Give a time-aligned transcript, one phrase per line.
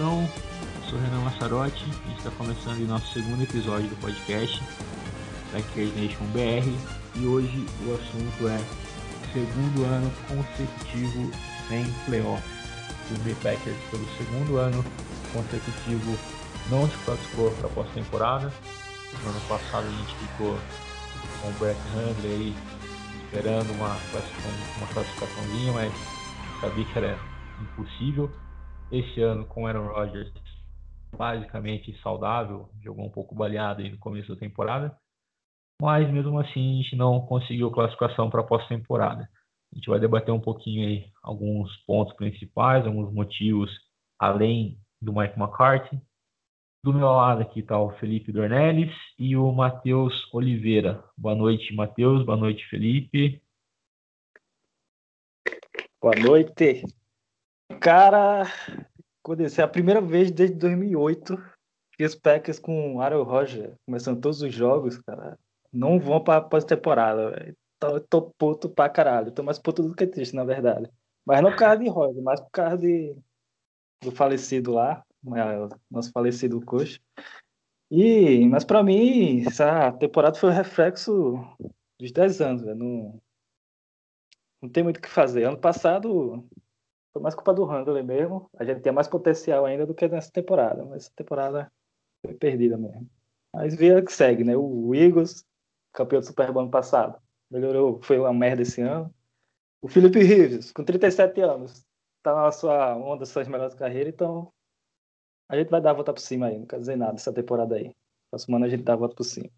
[0.00, 0.26] eu
[0.88, 4.62] sou Renan Massarotti, gente está começando o nosso segundo episódio do podcast
[5.52, 6.66] Packers Nation BR
[7.16, 8.58] e hoje o assunto é
[9.34, 11.30] segundo ano consecutivo
[11.68, 12.50] sem playoffs.
[13.10, 14.82] O Green Packers pelo segundo ano
[15.34, 16.18] consecutivo
[16.70, 18.52] não se classificou para a pós-temporada.
[19.22, 20.58] No ano passado a gente ficou
[21.42, 22.56] com o Brett Hundley aí
[23.24, 23.98] esperando uma
[24.78, 25.92] uma classificaçãozinha, mas
[26.62, 27.18] sabia que era
[27.60, 28.30] impossível.
[28.90, 30.32] Esse ano com Aaron Rodgers
[31.16, 34.96] basicamente saudável, jogou um pouco baleado aí no começo da temporada,
[35.80, 39.28] mas mesmo assim a gente não conseguiu classificação para a pós-temporada.
[39.72, 43.70] A gente vai debater um pouquinho aí alguns pontos principais, alguns motivos
[44.18, 46.00] além do Mike McCarthy.
[46.84, 51.04] Do meu lado aqui está o Felipe Dornelles e o Matheus Oliveira.
[51.16, 52.24] Boa noite, Matheus.
[52.24, 53.42] Boa noite, Felipe.
[56.00, 56.82] Boa noite.
[57.78, 58.44] Cara,
[59.22, 61.36] aconteceu a primeira vez desde 2008
[61.92, 65.38] que os Packers com Aaron Rodgers, começando todos os jogos, cara,
[65.72, 67.54] não vão para pós-temporada.
[67.76, 69.30] Então eu tô puto pra caralho.
[69.32, 70.90] Tô mais puto do que triste, na verdade.
[71.26, 73.14] Mas não por causa de Rodgers, mas por causa de,
[74.02, 75.04] do falecido lá,
[75.90, 77.00] nosso falecido coach.
[77.90, 81.34] E, mas para mim, essa temporada foi o reflexo
[81.98, 82.76] dos 10 anos, velho.
[82.76, 83.20] Não,
[84.62, 85.44] não tem muito o que fazer.
[85.44, 86.46] Ano passado
[87.12, 88.48] foi mais culpa do Handler mesmo.
[88.56, 91.70] A gente tinha mais potencial ainda do que nessa temporada, mas essa temporada
[92.24, 93.08] foi perdida mesmo.
[93.54, 94.56] Mas via que segue, né?
[94.56, 95.44] O Eagles,
[95.92, 99.12] campeão do Super Bowl ano passado, melhorou, foi uma merda esse ano.
[99.82, 101.84] O Felipe Rives, com 37 anos,
[102.22, 104.52] tá na sua onda, suas melhores carreiras, então
[105.48, 107.74] a gente vai dar a volta por cima aí, não quer dizer nada essa temporada
[107.74, 107.92] aí.
[108.30, 109.50] Próximo ano a gente dá a volta por cima.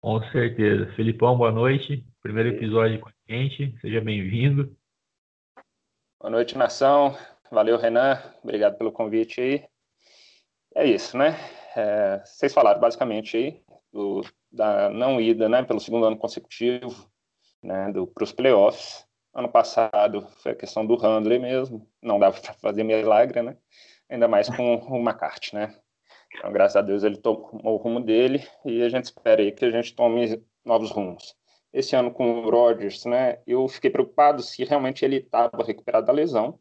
[0.00, 0.90] Com certeza.
[0.94, 2.04] Felipão, boa noite.
[2.22, 4.74] Primeiro episódio com a gente, seja bem-vindo.
[6.22, 7.18] Boa noite, nação.
[7.50, 8.16] Valeu, Renan.
[8.44, 9.64] Obrigado pelo convite aí.
[10.72, 11.34] É isso, né?
[11.74, 13.60] É, vocês falaram basicamente aí
[13.92, 17.10] do, da não ida, né, pelo segundo ano consecutivo,
[17.60, 19.04] né, para os playoffs.
[19.34, 23.56] Ano passado foi a questão do Handley mesmo, não dava para fazer milagre, né?
[24.08, 25.76] Ainda mais com o McCarthy, né?
[26.36, 29.64] Então, graças a Deus ele tomou o rumo dele e a gente espera aí que
[29.64, 31.34] a gente tome novos rumos
[31.72, 36.12] esse ano com o Rodgers, né, eu fiquei preocupado se realmente ele estava recuperado da
[36.12, 36.58] lesão,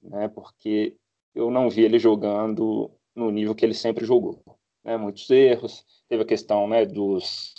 [0.00, 0.96] né, porque
[1.34, 4.40] eu não vi ele jogando no nível que ele sempre jogou.
[4.84, 7.54] Né, muitos erros, teve a questão né, dos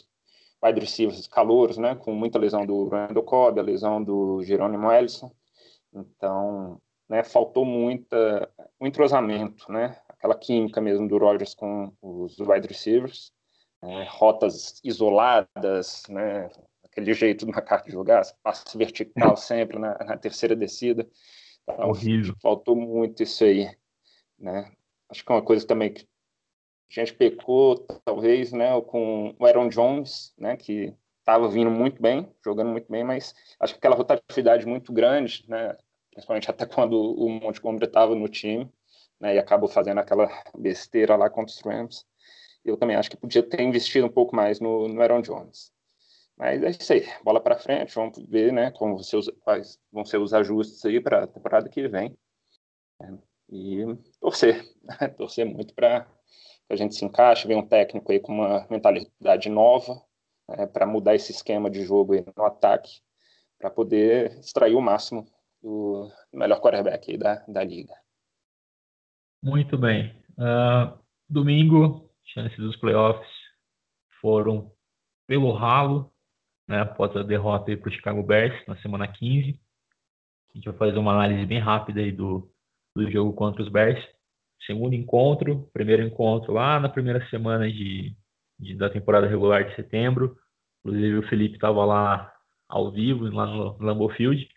[0.64, 5.32] wide receivers calouros, né, com muita lesão do Randall Cobb, a lesão do Jerônimo Ellison,
[5.94, 12.68] então né, faltou muita, um entrosamento, né, aquela química mesmo do Rodgers com os wide
[12.68, 13.34] receivers,
[13.82, 16.50] é, rotas isoladas, né,
[17.00, 21.08] aquele jeito do macaco jogar, passo vertical sempre na, na terceira descida.
[21.64, 22.36] Então, Horrível.
[22.42, 23.70] Faltou muito isso aí,
[24.38, 24.72] né?
[25.10, 26.08] Acho que é uma coisa também que
[26.92, 32.28] a gente pecou, talvez, né, com o Aaron Jones, né, que estava vindo muito bem,
[32.44, 35.78] jogando muito bem, mas acho que aquela rotatividade muito grande, né,
[36.12, 38.72] principalmente até quando o Montgomery estava no time,
[39.20, 40.28] né, e acabou fazendo aquela
[40.58, 42.06] besteira lá contra os Rams.
[42.66, 45.72] Eu também acho que podia ter investido um pouco mais no, no Aaron Jones.
[46.40, 50.18] Mas é isso aí, bola para frente, vamos ver né, como usa, quais vão ser
[50.20, 52.18] os ajustes aí para a temporada que vem.
[52.98, 53.20] Né,
[53.52, 53.84] e
[54.22, 54.64] torcer,
[55.18, 59.50] torcer muito para que a gente se encaixe, venha um técnico aí com uma mentalidade
[59.50, 60.02] nova,
[60.48, 63.02] né, para mudar esse esquema de jogo aí no ataque,
[63.60, 65.26] para poder extrair o máximo
[65.62, 67.94] do melhor quarterback aí da, da liga.
[69.44, 70.16] Muito bem.
[70.38, 73.28] Uh, domingo, chances dos playoffs
[74.22, 74.72] foram
[75.28, 76.14] pelo ralo
[76.70, 79.60] né, após a derrota para o Chicago Bears na semana 15.
[80.54, 82.48] A gente vai fazer uma análise bem rápida aí do,
[82.96, 84.00] do jogo contra os Bears.
[84.68, 88.16] Segundo encontro, primeiro encontro lá na primeira semana de,
[88.60, 90.38] de da temporada regular de setembro.
[90.86, 92.32] Inclusive o Felipe estava lá
[92.70, 94.48] ao vivo, lá no Lambeau Field.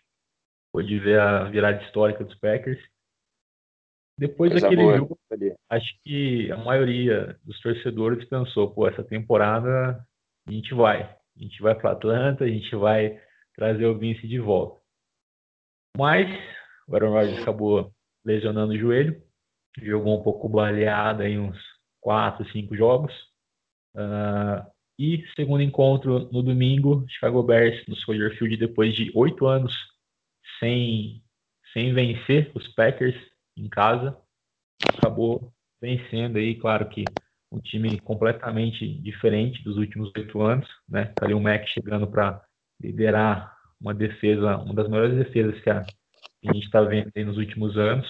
[0.71, 2.79] Pôde ver a virada histórica dos Packers.
[4.19, 4.97] Depois Coisa daquele boa.
[4.97, 5.17] jogo,
[5.69, 10.05] acho que a maioria dos torcedores pensou, pô, essa temporada
[10.47, 11.17] a gente vai.
[11.37, 13.19] A gente vai para Atlanta, a gente vai
[13.55, 14.81] trazer o Vince de volta.
[15.97, 16.27] Mas
[16.87, 17.93] o Aaron Rodgers acabou
[18.25, 19.21] lesionando o joelho,
[19.79, 21.57] jogou um pouco baleado em uns
[22.01, 23.13] 4, 5 jogos.
[23.95, 24.65] Uh,
[24.97, 29.75] e segundo encontro no domingo, Chicago Bears no Soldier Field depois de oito anos
[30.59, 31.23] sem,
[31.73, 33.15] sem vencer os Packers
[33.57, 34.17] em casa,
[34.97, 35.51] acabou
[35.81, 37.03] vencendo aí, claro que
[37.53, 41.05] um time completamente diferente dos últimos oito anos, né?
[41.15, 42.41] Tá ali o Mac chegando para
[42.81, 47.77] liderar uma defesa, uma das melhores defesas que a, a gente está vendo nos últimos
[47.77, 48.07] anos.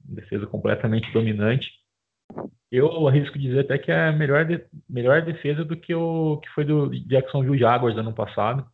[0.00, 1.72] defesa completamente dominante.
[2.70, 6.48] Eu arrisco dizer até que é a melhor, de, melhor defesa do que o que
[6.50, 8.64] foi do Jacksonville Jaguars ano passado.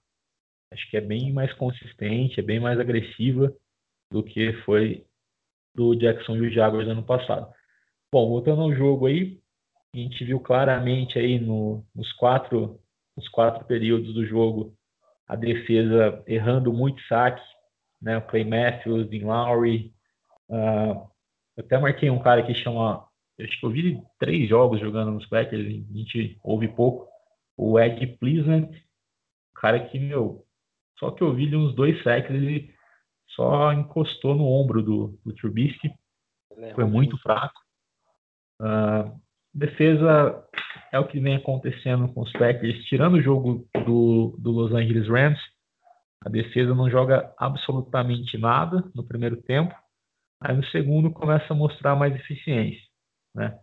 [0.73, 3.53] Acho que é bem mais consistente, é bem mais agressiva
[4.11, 5.07] do que foi
[5.75, 7.53] do Jacksonville Jaguars ano passado.
[8.13, 9.40] Bom, voltando ao jogo aí,
[9.93, 12.81] a gente viu claramente aí no, nos quatro
[13.17, 14.75] nos quatro períodos do jogo
[15.27, 17.43] a defesa errando muito saque,
[18.01, 18.19] né?
[18.19, 19.95] O Clay Matthews, Dean Lowry,
[20.49, 21.09] uh,
[21.57, 23.07] até marquei um cara que chama,
[23.39, 27.09] acho que eu vi três jogos jogando nos Packers, a gente ouve pouco,
[27.57, 28.71] o Ed Pleasant,
[29.55, 30.45] cara que, meu,
[30.99, 32.75] só que eu vi ele uns dois sacks, ele
[33.29, 35.93] só encostou no ombro do, do Trubisky,
[36.75, 37.61] foi muito fraco.
[38.61, 39.21] Uh,
[39.61, 40.43] defesa
[40.91, 45.07] é o que vem acontecendo com os Packers, tirando o jogo do, do Los Angeles
[45.07, 45.39] Rams,
[46.25, 49.75] a defesa não joga absolutamente nada no primeiro tempo,
[50.43, 52.83] aí no segundo começa a mostrar mais eficiência.
[53.35, 53.57] Né?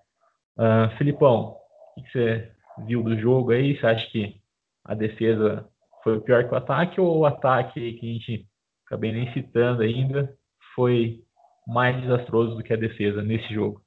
[0.58, 1.58] Uh, Filipão,
[1.98, 2.52] o que você
[2.86, 3.78] viu do jogo aí?
[3.78, 4.40] Você acha que
[4.86, 5.68] a defesa
[6.04, 8.48] foi pior que o ataque ou o ataque que a gente
[8.86, 10.32] acabei nem citando ainda
[10.74, 11.22] foi
[11.68, 13.82] mais desastroso do que a defesa nesse jogo?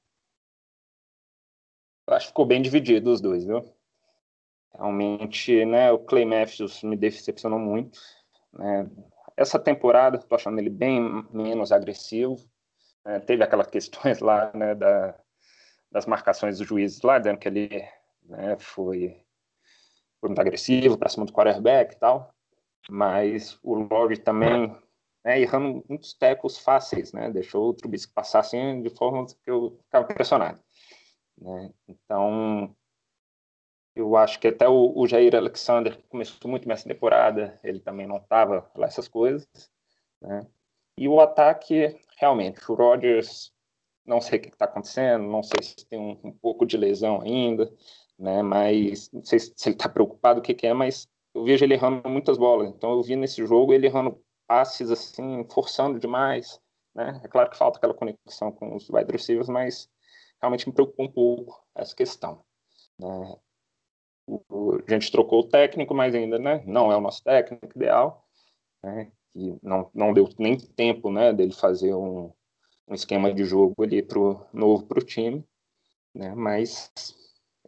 [2.15, 3.63] Acho que ficou bem dividido os dois, viu?
[4.75, 7.99] Realmente, né, o Clay Matthews me decepcionou muito.
[8.53, 8.89] Né?
[9.37, 12.37] Essa temporada, tô achando ele bem menos agressivo.
[13.05, 13.21] Né?
[13.21, 15.15] Teve aquelas questões lá, né, da,
[15.91, 17.89] das marcações dos juízes lá, dizendo que ele
[18.25, 19.17] né, foi,
[20.21, 22.33] foi muito agressivo para cima do quarterback e tal.
[22.89, 24.75] Mas o Log também
[25.25, 27.31] né, errando muitos tecos fáceis, né?
[27.31, 30.59] Deixou o Trubisky passar assim de forma que eu ficava impressionado.
[31.41, 31.73] Né?
[31.89, 32.75] Então,
[33.95, 38.07] eu acho que até o, o Jair Alexander começou muito bem essa temporada, ele também
[38.07, 39.49] não estava lá essas coisas.
[40.21, 40.47] Né?
[40.97, 43.53] E o ataque, realmente, o Rodgers,
[44.05, 47.21] não sei o que está acontecendo, não sei se tem um, um, pouco de lesão
[47.23, 47.73] ainda,
[48.19, 48.43] né?
[48.43, 51.65] mas não sei se, se ele está preocupado, o que, que é, mas eu vejo
[51.65, 52.69] ele errando muitas bolas.
[52.69, 56.61] Então, eu vi nesse jogo ele errando passes, assim, forçando demais.
[56.95, 57.21] Né?
[57.25, 59.89] É claro que falta aquela conexão com os wide receivers, mas
[60.41, 62.43] realmente me preocupou um pouco essa questão.
[62.99, 63.37] Né?
[64.27, 68.25] O, a gente trocou o técnico, mas ainda né, não é o nosso técnico ideal,
[68.83, 72.33] né, e não, não deu nem tempo né, dele fazer um,
[72.87, 75.45] um esquema de jogo ali pro, novo para o time,
[76.15, 76.93] né, mas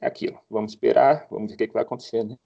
[0.01, 2.25] é aquilo, vamos esperar, vamos ver o que, que vai acontecer.
[2.25, 2.37] Né?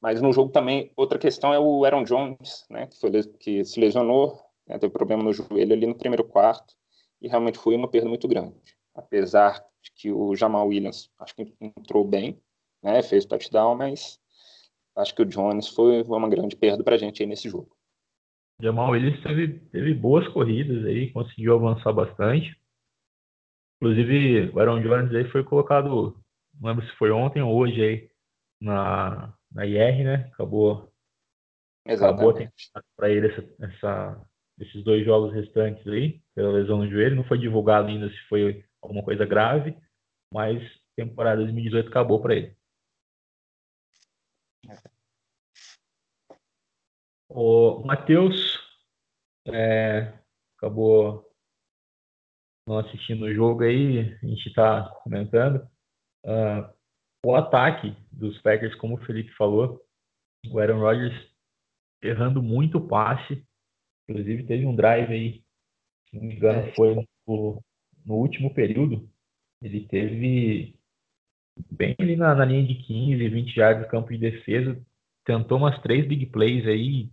[0.00, 3.10] Mas no jogo também, outra questão é o Aaron Jones, né, que, foi,
[3.40, 6.76] que se lesionou, né, teve problema no joelho ali no primeiro quarto,
[7.20, 8.54] e realmente foi uma perda muito grande
[8.94, 12.40] apesar de que o Jamal Williams acho que entrou bem,
[12.82, 14.20] né, fez touchdown, mas
[14.96, 17.76] acho que o Jones foi uma grande perda para a gente aí nesse jogo.
[18.60, 22.58] Jamal Williams teve, teve boas corridas aí, conseguiu avançar bastante.
[23.76, 26.22] Inclusive, o Aaron Jones aí foi colocado,
[26.60, 28.10] não lembro se foi ontem ou hoje aí,
[28.60, 30.30] na, na IR, né?
[30.34, 30.92] Acabou,
[31.86, 32.70] Exatamente.
[32.74, 34.26] acabou para ele essa, essa,
[34.58, 37.16] esses dois jogos restantes aí, pela lesão no joelho.
[37.16, 39.76] Não foi divulgado ainda se foi alguma coisa grave,
[40.32, 40.62] mas
[40.96, 42.56] temporada 2018 acabou para ele.
[47.28, 48.58] O Matheus
[49.46, 50.18] é,
[50.56, 51.30] acabou
[52.66, 55.68] não assistindo o jogo aí, a gente está comentando.
[56.24, 56.72] Uh,
[57.24, 59.84] o ataque dos Packers, como o Felipe falou,
[60.48, 61.30] o Aaron Rodgers
[62.02, 63.46] errando muito passe.
[64.08, 65.44] Inclusive teve um drive aí,
[66.08, 66.74] se não me engano, é.
[66.74, 67.62] foi no,
[68.10, 69.08] no último período,
[69.62, 70.76] ele teve
[71.70, 74.84] bem ali na, na linha de 15, 20 yards do campo de defesa,
[75.24, 77.08] tentou umas três big plays aí,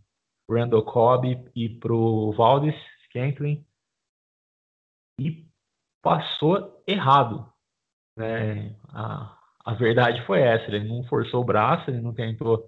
[0.49, 2.73] Randall Cobb e pro Valdes
[3.05, 3.63] Scantling,
[5.19, 5.45] e
[6.01, 7.47] passou errado.
[8.17, 8.75] Né?
[8.89, 12.67] A, a verdade foi essa, ele não forçou o braço, ele não tentou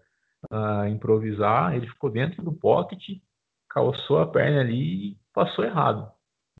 [0.51, 3.01] uh, improvisar, ele ficou dentro do pocket,
[3.67, 6.11] calçou a perna ali e passou errado.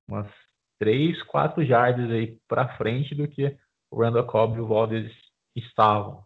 [0.08, 0.49] Umas
[0.80, 3.56] 3, 4 jardas aí para frente do que
[3.92, 5.12] o Randall Cobb e o Valdez
[5.56, 6.24] estavam.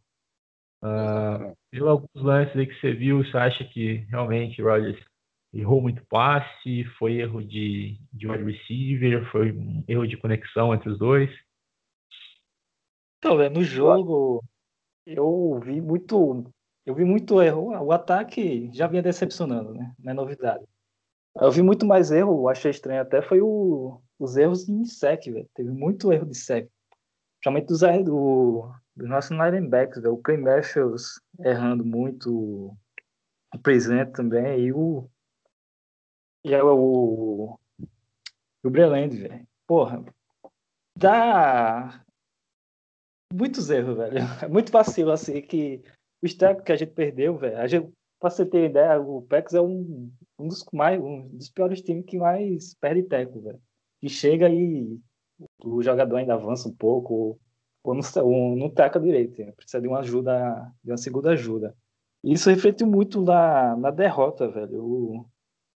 [0.81, 5.01] Ah, uh, pelo alguns lances aí que você viu, você acha que realmente o Rodgers
[5.53, 10.89] errou muito passe, foi erro de, de wide receiver, foi um erro de conexão entre
[10.89, 11.29] os dois?
[13.19, 14.43] Então, no jogo
[15.05, 16.51] eu vi muito,
[16.85, 17.69] eu vi muito erro.
[17.81, 19.93] O ataque já vinha decepcionando, né?
[19.99, 20.65] Não é novidade.
[21.35, 25.49] Eu vi muito mais erro, achei estranho até, foi o, os erros em sec, velho.
[25.55, 26.69] Teve muito erro de sec.
[27.39, 30.13] Principalmente dos, do, dos nossos linebacks, velho.
[30.13, 32.77] O Clay Matthews errando muito,
[33.53, 35.09] o presente também, e o.
[36.45, 37.57] E é o.
[38.63, 39.47] o Breland, velho.
[39.65, 40.05] Porra,
[40.95, 42.03] dá
[43.33, 44.19] muitos erros, velho.
[44.43, 45.83] É muito vacilo, assim, que
[46.21, 47.93] os técnicos que a gente perdeu, velho.
[48.23, 51.49] A gente, pra você ter ideia, o PEX é um, um dos mais, um dos
[51.49, 53.61] piores times que mais perde técnico, velho.
[53.99, 54.99] Que chega e
[55.63, 57.39] o jogador ainda avança um pouco,
[57.83, 59.51] ou não, não taca direito, né?
[59.51, 61.75] precisa de uma ajuda, de uma segunda ajuda.
[62.23, 64.83] Isso refletiu muito na, na derrota, velho.
[64.83, 65.25] O,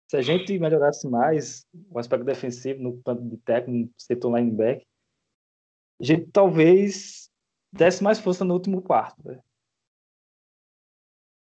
[0.09, 4.87] se a gente melhorasse mais o aspecto defensivo no plano de técnico, no setor linebacker,
[6.00, 7.29] a gente talvez
[7.73, 9.21] desse mais força no último quarto.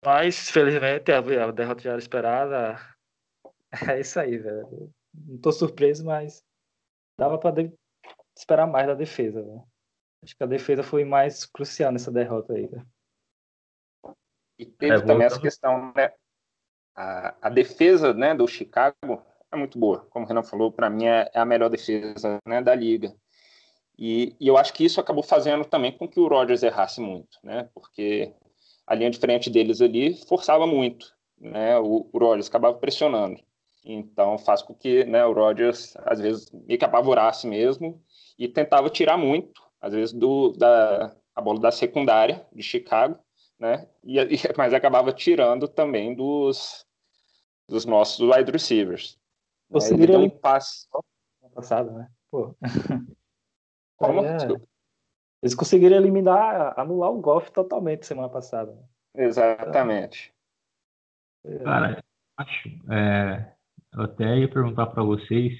[0.07, 2.79] Mas, felizmente, a, a derrota já era esperada.
[3.89, 4.89] É isso aí, velho.
[5.13, 6.41] Não tô surpreso, mas
[7.19, 7.69] dava para
[8.33, 9.61] esperar mais da defesa, velho.
[10.23, 12.87] Acho que a defesa foi mais crucial nessa derrota aí, velho.
[14.57, 16.13] E teve é, também essa questão, né?
[16.95, 19.21] A, a, defesa né, do Chicago
[19.51, 20.07] é muito boa.
[20.09, 23.13] Como o Renan falou, para mim é, é, a melhor defesa né, da liga.
[23.99, 27.37] E, e, eu acho que isso acabou fazendo também com que o Rodgers errasse muito,
[27.43, 27.69] né?
[27.73, 28.33] Porque
[28.87, 31.77] a linha de frente deles ali forçava muito, né?
[31.77, 33.39] O, o Rodgers acabava pressionando.
[33.85, 38.01] Então faz com que né, o Rodgers às vezes meio que apavorasse mesmo
[38.39, 43.19] e tentava tirar muito, às vezes do da a bola da secundária de Chicago
[43.59, 43.87] né?
[44.03, 46.85] E, e, mas acabava tirando também dos,
[47.67, 49.19] dos nossos wide receivers.
[49.69, 50.87] Conseguiria um passe
[51.53, 52.09] passado, né?
[52.31, 52.55] Pô.
[53.97, 54.23] Como?
[54.23, 54.37] É...
[55.41, 58.77] Eles conseguiram eliminar, anular o golfe totalmente semana passada.
[59.15, 60.33] Exatamente.
[61.45, 61.59] É.
[61.59, 62.03] Cara,
[62.37, 62.69] acho.
[62.91, 63.53] É,
[63.93, 65.53] eu até ia perguntar para vocês.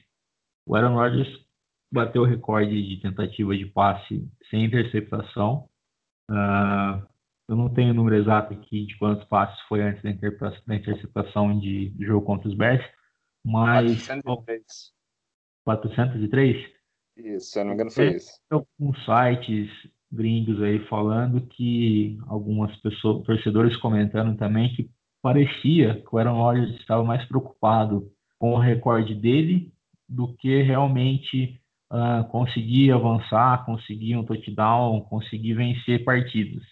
[0.66, 1.46] O Aaron Rodgers
[1.92, 5.70] bateu o recorde de tentativa de passe sem interceptação.
[6.30, 7.08] Uh,
[7.48, 10.12] eu não tenho o número exato aqui de quantos passes foi antes da,
[10.66, 12.86] da interceptação de, de, jogo contra os Bears,
[13.46, 14.06] mas.
[14.06, 14.94] 403.
[15.64, 16.77] 403?
[17.18, 18.32] Isso, se eu não me engano, foi isso.
[18.50, 19.70] Alguns sites
[20.12, 24.90] gringos aí falando que algumas pessoas, torcedores comentando também que
[25.22, 28.10] parecia que o Aaron Rodgers estava mais preocupado
[28.40, 29.74] com o recorde dele
[30.08, 31.60] do que realmente
[31.92, 36.64] uh, conseguir avançar, conseguir um touchdown, conseguir vencer partidas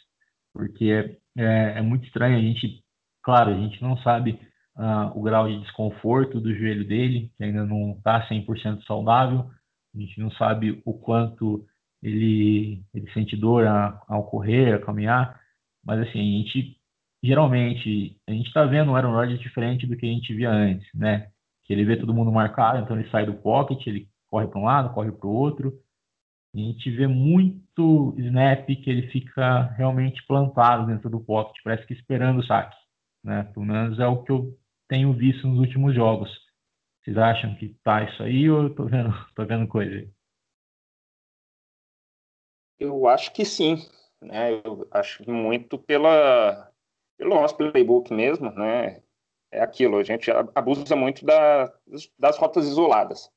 [0.56, 2.38] porque é, é, é, muito estranho.
[2.38, 2.82] A gente,
[3.22, 4.40] claro, a gente não sabe
[4.78, 9.50] uh, o grau de desconforto do joelho dele, que ainda não está 100% saudável.
[9.96, 11.66] A gente não sabe o quanto
[12.02, 13.66] ele, ele sente dor
[14.08, 15.40] ao correr, a caminhar.
[15.84, 16.78] Mas, assim, a gente,
[17.24, 20.88] geralmente, a gente está vendo o Aaron Rodgers diferente do que a gente via antes,
[20.94, 21.30] né?
[21.64, 24.66] Que ele vê todo mundo marcado, então ele sai do pocket, ele corre para um
[24.66, 25.74] lado, corre para o outro
[26.56, 31.94] a gente vê muito snap que ele fica realmente plantado dentro do pocket, parece que
[31.94, 32.78] esperando o saque.
[33.22, 33.44] Né?
[33.54, 36.30] Pelo menos é o que eu tenho visto nos últimos jogos.
[37.06, 40.10] Vocês acham que tá isso aí ou eu tô vendo, tô vendo coisa aí?
[42.80, 43.78] Eu acho que sim.
[44.20, 44.54] Né?
[44.54, 46.72] Eu acho muito pela,
[47.16, 48.50] pelo nosso playbook mesmo.
[48.50, 49.04] Né?
[49.52, 51.72] É aquilo, a gente abusa muito da,
[52.18, 53.32] das rotas isoladas.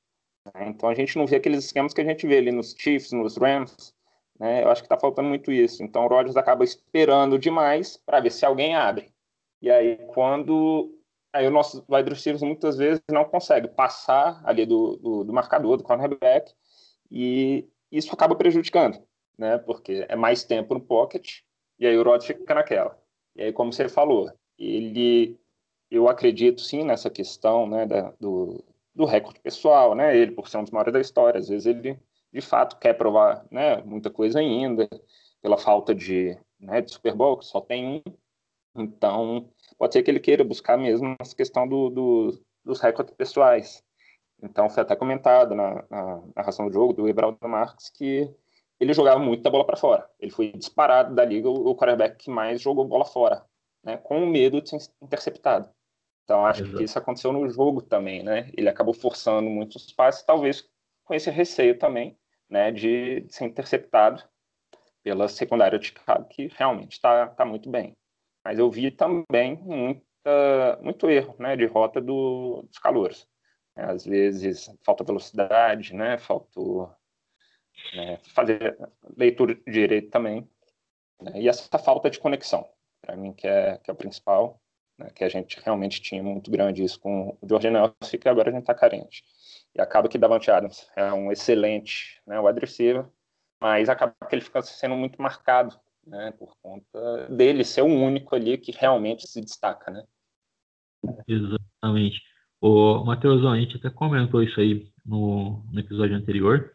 [0.46, 0.68] Né?
[0.68, 3.36] Então a gente não vê aqueles esquemas que a gente vê ali nos Chiefs, nos
[3.36, 3.94] Rams.
[4.40, 4.64] Né?
[4.64, 5.82] Eu acho que está faltando muito isso.
[5.82, 9.12] Então o Rodgers acaba esperando demais para ver se alguém abre.
[9.60, 10.97] E aí quando
[11.38, 15.76] aí o nosso wide receivers muitas vezes não consegue passar ali do, do, do marcador,
[15.76, 16.52] do cornerback,
[17.10, 19.00] e isso acaba prejudicando,
[19.38, 19.56] né?
[19.58, 21.40] Porque é mais tempo no pocket
[21.78, 22.98] e aí o Rodgers fica naquela.
[23.36, 25.38] E aí como você falou, ele
[25.90, 28.62] eu acredito sim nessa questão, né, da, do,
[28.94, 30.16] do recorde pessoal, né?
[30.16, 31.98] Ele, por ser um dos maiores da história, às vezes ele,
[32.32, 34.88] de fato, quer provar né, muita coisa ainda,
[35.40, 38.12] pela falta de, né, de Super Bowl, que só tem um.
[38.76, 39.48] Então,
[39.78, 43.82] pode ser que ele queira buscar mesmo essa questão do, do, dos recordes pessoais.
[44.42, 48.28] Então, foi até comentado na, na narração do jogo do Ebraldo Marques que
[48.80, 50.08] ele jogava muito da bola para fora.
[50.20, 53.44] Ele foi disparado da liga o quarterback que mais jogou bola fora,
[53.82, 55.68] né, com medo de ser interceptado.
[56.24, 56.76] Então, acho Exato.
[56.76, 58.50] que isso aconteceu no jogo também, né?
[58.54, 60.68] Ele acabou forçando muitos passes, talvez
[61.04, 62.16] com esse receio também,
[62.50, 64.22] né, de, ser interceptado
[65.02, 67.96] pela secundária de Chicago, que realmente está tá muito bem.
[68.48, 73.28] Mas eu vi também muita, muito erro né, de rota do, dos calores.
[73.76, 76.58] Às vezes falta velocidade, né, falta
[77.94, 78.74] né, fazer
[79.18, 80.48] leitura direito também.
[81.20, 82.66] Né, e essa falta de conexão,
[83.02, 84.58] para mim, que é, que é o principal
[84.96, 88.48] né, que a gente realmente tinha muito grande isso com o George Nelson, que agora
[88.48, 89.24] a gente está carente.
[89.74, 93.04] E acaba que Davante Adams é um excelente né, wide receiver,
[93.60, 95.78] mas acaba que ele fica sendo muito marcado
[96.08, 99.90] né, por conta dele ser o único ali que realmente se destaca.
[99.90, 100.04] Né?
[101.26, 102.20] Exatamente.
[102.60, 106.72] O Matheus, a gente até comentou isso aí no, no episódio anterior,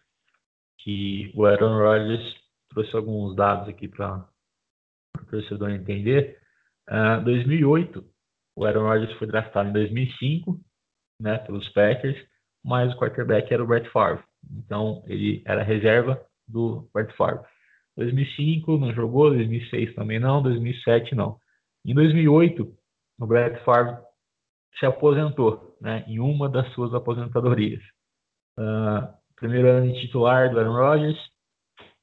[0.79, 2.35] que o Aaron Rodgers
[2.69, 4.27] trouxe alguns dados aqui para
[5.19, 6.39] o torcedor entender.
[6.89, 8.03] Uh, ah, 2008,
[8.55, 10.59] o Aaron Rodgers foi draftado em 2005,
[11.19, 12.17] né, pelos Packers,
[12.63, 14.23] mas o quarterback era o Brett Favre.
[14.49, 17.45] Então, ele era reserva do Brett Favre.
[17.97, 21.37] 2005 não jogou, 2006 também não, 2007 não.
[21.85, 22.75] Em 2008,
[23.19, 23.97] o Brett Favre
[24.79, 27.81] se aposentou, né, em uma das suas aposentadorias.
[28.57, 31.19] Uh, primeiro ano de titular do Aaron Rodgers,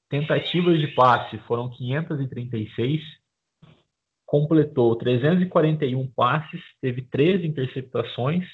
[0.08, 3.00] tentativas de passe foram 536,
[4.26, 8.44] completou 341 passes, teve 13 interceptações,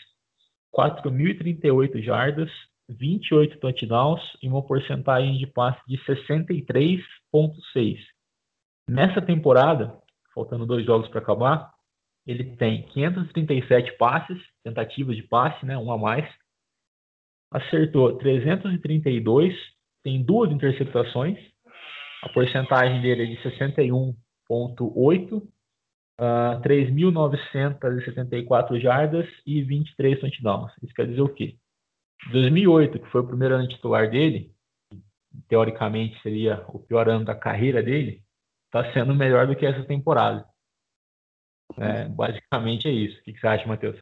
[0.75, 2.51] 4.038 jardas,
[2.89, 5.99] 28 touchdowns e uma porcentagem de passe de
[7.75, 7.99] 63,6.
[8.89, 10.01] Nessa temporada,
[10.35, 11.73] faltando dois jogos para acabar,
[12.27, 16.29] ele tem 537 passes, tentativas de passe, né, um a mais,
[17.53, 19.55] acertou 332
[20.07, 21.37] tem duas interceptações.
[22.23, 25.43] A porcentagem dele é de 61,8, uh,
[26.63, 30.71] 3.974 jardas e 23 touchdowns.
[30.81, 31.57] Isso quer dizer o quê?
[32.31, 34.55] 2008, que foi o primeiro ano titular dele,
[35.49, 38.23] teoricamente seria o pior ano da carreira dele,
[38.67, 40.47] está sendo melhor do que essa temporada.
[41.79, 43.19] É, basicamente é isso.
[43.21, 44.01] O que, que você acha, Matheus?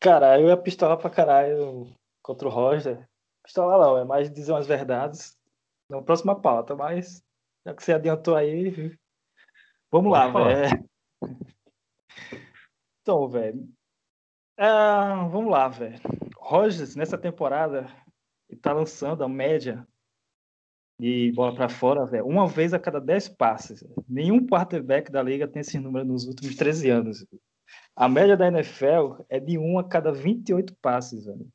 [0.00, 1.90] Cara, eu ia pistolar pra caralho
[2.22, 3.06] contra o Roger
[3.44, 5.38] pistolar não, é mais dizer umas verdades
[5.88, 7.22] na próxima pauta, mas
[7.64, 8.96] já que você adiantou aí,
[9.92, 10.88] vamos lá, velho.
[13.02, 13.68] Então, velho.
[14.56, 14.66] É,
[15.30, 16.00] vamos lá, velho.
[16.38, 17.86] Rogers, nessa temporada,
[18.48, 19.86] ele tá lançando a média
[20.98, 23.82] de bola para fora, velho, uma vez a cada 10 passes.
[23.82, 24.04] Véio.
[24.08, 27.26] Nenhum quarterback da liga tem esse número nos últimos 13 anos.
[27.96, 31.48] A média da NFL é de 1 a cada 28 passes, velho.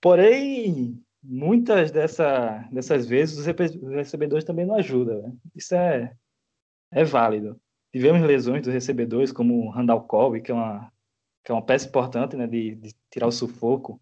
[0.00, 3.46] Porém, muitas dessa, dessas vezes os
[3.94, 5.22] recebedores também não ajudam.
[5.22, 5.32] Né?
[5.54, 6.14] Isso é,
[6.90, 7.58] é válido.
[7.90, 10.92] Tivemos lesões dos recebedores, como o Randall Cobb, que é uma,
[11.44, 14.00] que é uma peça importante né, de, de tirar o sufoco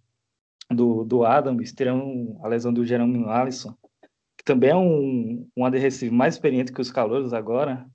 [0.70, 3.74] do, do Adams, tirando a lesão do Jerome Allison,
[4.38, 7.86] que também é um, um adversário mais experiente que os calouros agora.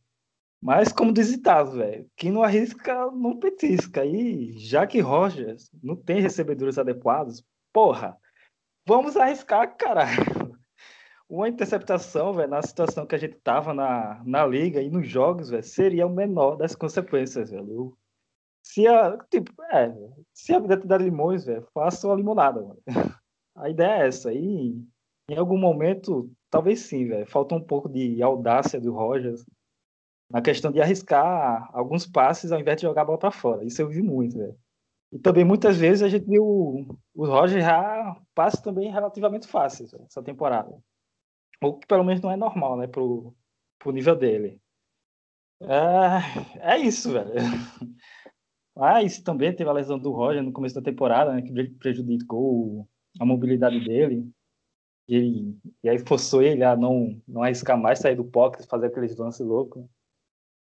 [0.61, 4.05] Mas, como desitado, velho, quem não arrisca, não petisca.
[4.05, 8.17] E já que Rogers não tem recebedores adequados, porra,
[8.87, 10.55] vamos arriscar, caralho.
[11.29, 15.49] Uma interceptação, velho, na situação que a gente tava na, na liga e nos jogos,
[15.49, 17.97] velho, seria o menor das consequências, velho.
[18.65, 19.95] Se a, tipo, é,
[20.33, 22.81] se a vida te dá limões, velho, faça uma limonada, mano.
[23.55, 24.33] A ideia é essa.
[24.33, 24.75] E
[25.29, 27.27] em algum momento, talvez sim, velho.
[27.27, 29.45] Falta um pouco de audácia do Rogers
[30.29, 33.63] na questão de arriscar alguns passes ao invés de jogar a bola para fora.
[33.63, 34.57] Isso eu vi muito, velho.
[35.13, 40.23] E também muitas vezes a gente viu o Roger já passes também relativamente fáceis essa
[40.23, 40.75] temporada.
[41.63, 43.33] O que pelo menos não é normal, né, pro,
[43.77, 44.59] pro nível dele.
[45.61, 47.31] É, é isso, velho.
[48.75, 52.87] Mas também teve a lesão do Roger no começo da temporada, né, que prejudicou
[53.19, 54.29] a mobilidade dele.
[55.07, 58.87] E, ele, e aí forçou ele a não, não arriscar mais, sair do pocket, fazer
[58.87, 59.85] aqueles lances loucos.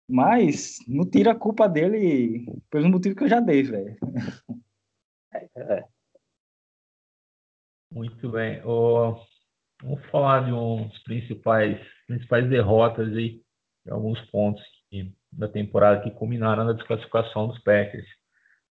[0.06, 3.96] Mas não tira a culpa dele pelo motivo que eu já dei, velho.
[5.56, 5.82] É.
[7.90, 8.62] Muito bem.
[8.66, 9.16] Oh,
[9.82, 13.42] vamos falar de uns principais, principais derrotas aí,
[13.84, 14.62] de alguns pontos
[15.32, 18.06] da temporada que culminaram na desclassificação dos Packers.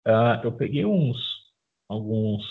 [0.06, 1.18] Uh, eu peguei uns,
[1.88, 2.42] alguns,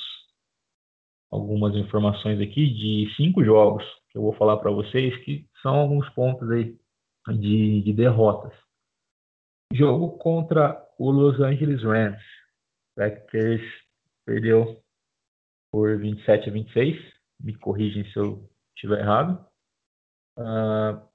[1.32, 6.08] algumas informações aqui de cinco jogos que eu vou falar para vocês que são alguns
[6.10, 6.78] pontos aí
[7.30, 8.54] de, de derrotas.
[9.74, 12.22] Jogo contra o Los Angeles Rams.
[12.96, 13.62] Packers
[14.26, 14.84] perdeu
[15.72, 17.14] por 27 a 26.
[17.40, 19.44] Me corrigem se eu estiver errado.
[20.38, 21.13] Uh,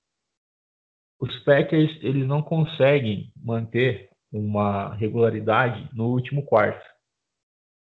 [1.20, 6.84] os Packers eles não conseguem manter uma regularidade no último quarto.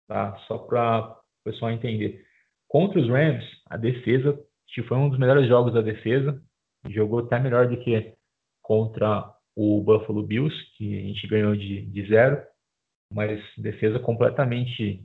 [0.09, 0.37] Tá?
[0.47, 2.25] Só para o pessoal entender.
[2.69, 4.38] Contra os Rams, a defesa
[4.87, 6.40] foi um dos melhores jogos da defesa.
[6.88, 8.14] Jogou até melhor do que
[8.62, 12.40] contra o Buffalo Bills, que a gente ganhou de, de zero,
[13.12, 15.05] mas defesa completamente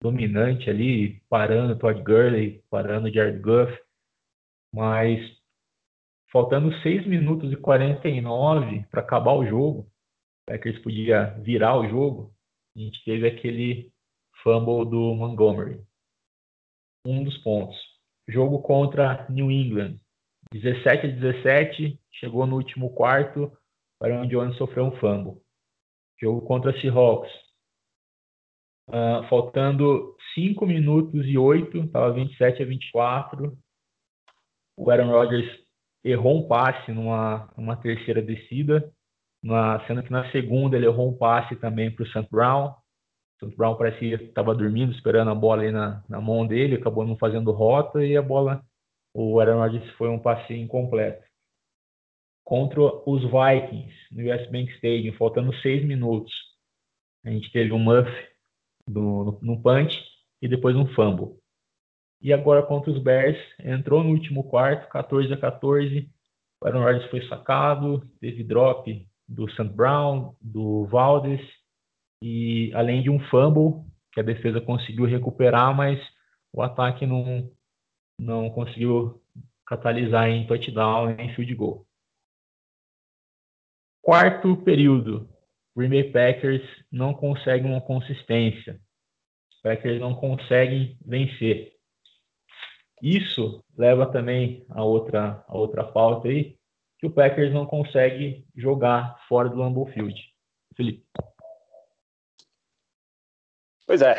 [0.00, 3.72] dominante ali, parando Todd Gurley, parando Jared Goff,
[4.74, 5.20] mas
[6.32, 9.86] faltando 6 minutos e 49 para acabar o jogo,
[10.46, 12.34] para que eles podia virar o jogo,
[12.74, 13.92] a gente teve aquele
[14.42, 15.78] fumble do Montgomery.
[17.06, 17.76] Um dos pontos.
[18.26, 20.00] Jogo contra New England,
[20.52, 23.52] 17 a 17, chegou no último quarto,
[24.00, 25.42] para onde Jones sofreu um fumble.
[26.18, 27.30] Jogo contra Seahawks.
[28.88, 33.58] Uh, faltando 5 minutos e 8, estava 27 a 24.
[34.76, 35.61] O Aaron Rodgers
[36.04, 38.92] errou um passe numa, numa terceira descida,
[39.42, 42.28] na, sendo que na segunda ele errou um passe também para o St.
[42.30, 42.74] Brown.
[43.40, 43.56] O St.
[43.56, 47.16] Brown parecia que estava dormindo, esperando a bola aí na, na mão dele, acabou não
[47.16, 48.64] fazendo rota e a bola,
[49.14, 51.22] o Aaron Rodgers foi um passe incompleto.
[52.44, 56.32] Contra os Vikings, no US Bank Stadium, faltando 6 minutos,
[57.24, 58.10] a gente teve um muff
[58.88, 60.02] no, no punch
[60.40, 61.41] e depois um fumble.
[62.22, 66.08] E agora contra os Bears, entrou no último quarto, 14 a 14.
[66.60, 69.64] O Aaron Rodgers foi sacado, teve drop do St.
[69.64, 71.40] Brown, do Valdes,
[72.22, 75.98] e além de um fumble que a defesa conseguiu recuperar, mas
[76.52, 77.50] o ataque não,
[78.16, 79.20] não conseguiu
[79.66, 81.86] catalisar em touchdown, em field goal.
[84.00, 85.28] Quarto período,
[85.76, 88.80] Green Bay Packers não conseguem uma consistência.
[89.52, 91.72] Os Packers não conseguem vencer.
[93.02, 96.56] Isso leva também a outra, a outra pauta aí,
[97.00, 100.14] que o Packers não consegue jogar fora do Lambeau Field.
[100.76, 101.04] Felipe.
[103.84, 104.14] Pois é,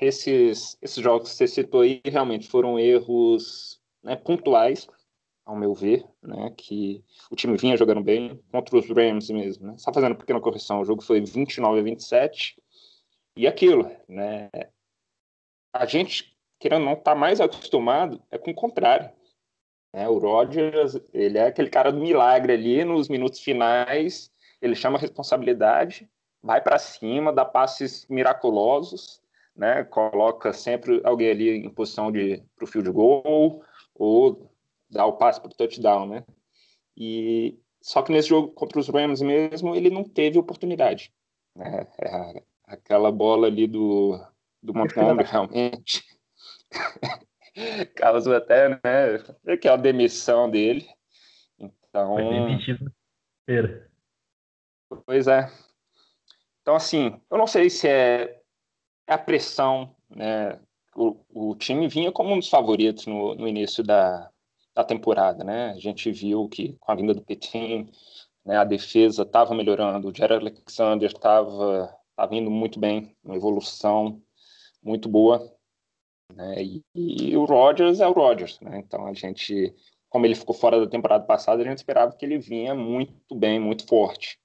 [0.00, 4.88] esses, esses jogos que você citou aí realmente foram erros né, pontuais,
[5.44, 9.66] ao meu ver, né, que o time vinha jogando bem contra os Rams mesmo.
[9.66, 9.74] Né?
[9.76, 12.56] Só fazendo uma pequena correção, o jogo foi 29 a 27
[13.36, 14.50] e aquilo, né?
[15.74, 16.31] A gente
[16.62, 19.10] querendo não estar tá mais acostumado é com o contrário.
[19.92, 20.08] Né?
[20.08, 25.00] O Rodgers, ele é aquele cara do milagre ali nos minutos finais, ele chama a
[25.00, 26.08] responsabilidade,
[26.40, 29.20] vai para cima, dá passes miraculosos,
[29.56, 29.82] né?
[29.82, 33.60] Coloca sempre alguém ali em posição de pro field goal
[33.92, 34.48] ou
[34.88, 36.24] dá o passe para o touchdown, né?
[36.96, 41.12] E só que nesse jogo contra os Rams mesmo ele não teve oportunidade,
[41.56, 41.88] né?
[42.00, 44.16] É, aquela bola ali do
[44.62, 46.11] do Montgomery realmente
[47.96, 50.86] causou até, né, que é a demissão dele.
[51.58, 52.92] Então, Foi demitido.
[55.06, 55.50] Pois é.
[56.60, 58.40] Então, assim, eu não sei se é,
[59.06, 60.58] é a pressão, né?
[60.94, 64.30] O, o, time vinha como um dos favoritos no, no início da,
[64.74, 65.70] da temporada, né?
[65.70, 67.90] A gente viu que com a vinda do Petin,
[68.44, 74.22] né, a defesa estava melhorando, o Jared Alexander estava tava indo muito bem, uma evolução
[74.82, 75.52] muito boa.
[76.34, 76.62] Né?
[76.62, 78.78] E, e, o Rodgers é o Rodgers, né?
[78.78, 79.74] Então a gente,
[80.08, 83.58] como ele ficou fora da temporada passada, a gente esperava que ele vinha muito bem,
[83.60, 84.38] muito forte.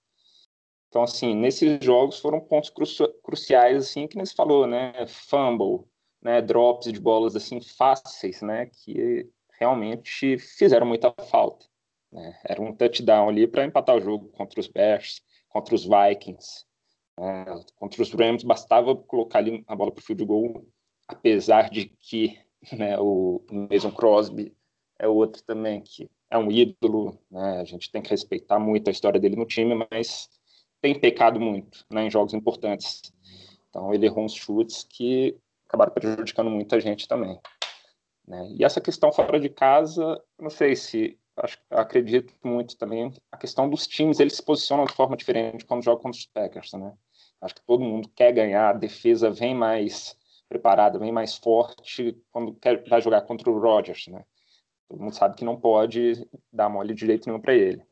[0.90, 2.86] Então assim, nesses jogos foram pontos cru
[3.24, 4.94] cruciais assim que você falou, né?
[5.08, 5.86] Fumble,
[6.22, 6.42] né?
[6.42, 8.68] Drops de bolas assim fáceis, né?
[8.68, 11.66] Que realmente fizeram muita falta.
[12.12, 12.40] Né?
[12.46, 16.66] Era um touchdown ali para empatar o jogo contra os Bears, contra os Vikings.
[17.20, 17.46] Né?
[17.76, 20.66] Contra os Rams, bastava colocar ali a bola para o field goal
[21.08, 22.38] apesar de que
[22.72, 24.56] né, o Mason Crosby
[25.00, 28.92] é outro também que é um ídolo, né, a gente tem que respeitar muito a
[28.92, 30.30] história dele no time, mas
[30.82, 33.02] tem pecado muito né, em jogos importantes.
[33.70, 37.40] Então ele errou uns chutes que acabaram prejudicando muita gente também.
[38.28, 38.50] Né?
[38.58, 43.70] E essa questão fora de casa, não sei se acho, acredito muito também a questão
[43.70, 46.94] dos times, eles se posicionam de forma diferente quando jogam contra os Packers, né?
[47.40, 50.18] Acho que todo mundo quer ganhar, a defesa vem mais
[50.48, 54.24] preparada, bem mais forte quando quer, vai jogar contra o Rodgers, né?
[54.88, 57.84] Todo mundo sabe que não pode dar mole de jeito nenhum para ele.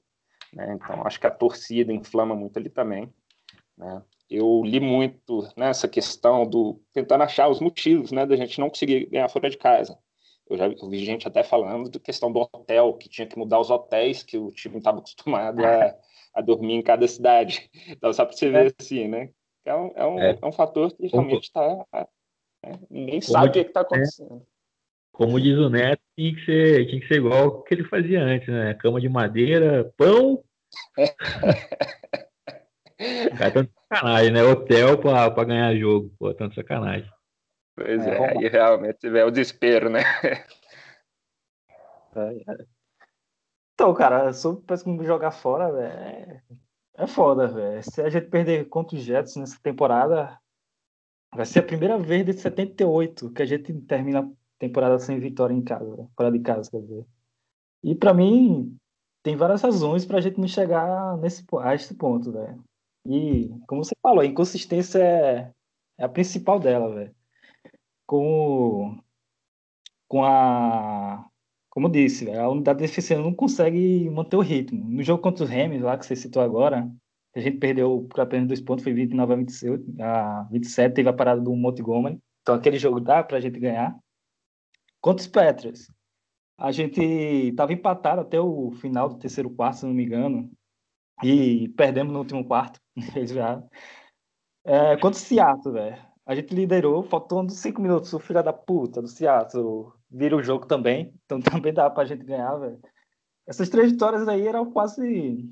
[0.53, 0.73] Né?
[0.73, 3.13] Então, acho que a torcida inflama muito ali também.
[3.77, 4.01] Né?
[4.29, 9.07] Eu li muito nessa questão do tentando achar os motivos, né, da gente não conseguir
[9.07, 9.97] ganhar fora de casa.
[10.49, 13.59] Eu já eu vi gente até falando da questão do hotel, que tinha que mudar
[13.59, 15.95] os hotéis que o time estava acostumado a,
[16.35, 17.69] a, dormir em cada cidade.
[17.87, 18.73] Então, só para você ver é.
[18.79, 19.29] assim, né?
[19.65, 20.39] É um, é um, é.
[20.39, 21.85] é um fator que realmente está
[22.65, 22.79] né?
[22.89, 24.45] Ninguém como sabe o que está acontecendo.
[25.11, 28.21] Como diz o Neto, tinha que, ser, tinha que ser igual o que ele fazia
[28.21, 28.73] antes, né?
[28.73, 30.43] Cama de madeira, pão.
[33.37, 34.43] Cara, tanto sacanagem, né?
[34.43, 37.09] Hotel para ganhar jogo, pô, tanto sacanagem.
[37.75, 40.01] Pois é, é aí realmente é o desespero, né?
[42.15, 42.65] É, é.
[43.73, 46.41] Então, cara, sobre como jogar fora, véio,
[46.97, 47.83] é foda, velho.
[47.83, 50.39] Se a gente perder contra os Jets nessa temporada,
[51.35, 55.53] Vai ser a primeira vez desde 78 que a gente termina a temporada sem vitória
[55.53, 57.05] em casa, fora de casa, quer dizer.
[57.83, 58.77] E para mim,
[59.21, 62.63] tem várias razões para a gente não chegar nesse, a esse ponto, velho.
[63.05, 65.51] E, como você falou, a inconsistência é,
[65.97, 67.15] é a principal dela, velho.
[68.07, 68.97] Com,
[70.07, 71.27] com a.
[71.69, 74.89] Como disse, véio, a unidade defensiva não consegue manter o ritmo.
[74.89, 76.89] No jogo contra os Rams, lá que você citou agora,
[77.35, 81.13] A gente perdeu por apenas dois pontos, foi 29 a 27, a 27 teve a
[81.13, 82.19] parada do Montgomery.
[82.41, 83.95] Então aquele jogo dá pra gente ganhar.
[85.01, 85.91] Contra os Patriots,
[86.57, 90.49] a gente estava empatado até o final do terceiro quarto, se não me engano,
[91.23, 92.79] e perdemos no último quarto.
[94.67, 95.97] É, contra o Seattle, velho.
[96.25, 100.65] A gente liderou, faltando cinco minutos, o filho da puta do Seattle vira o jogo
[100.65, 102.79] também, então também dá pra gente ganhar, velho.
[103.47, 105.47] Essas três vitórias aí eram quase.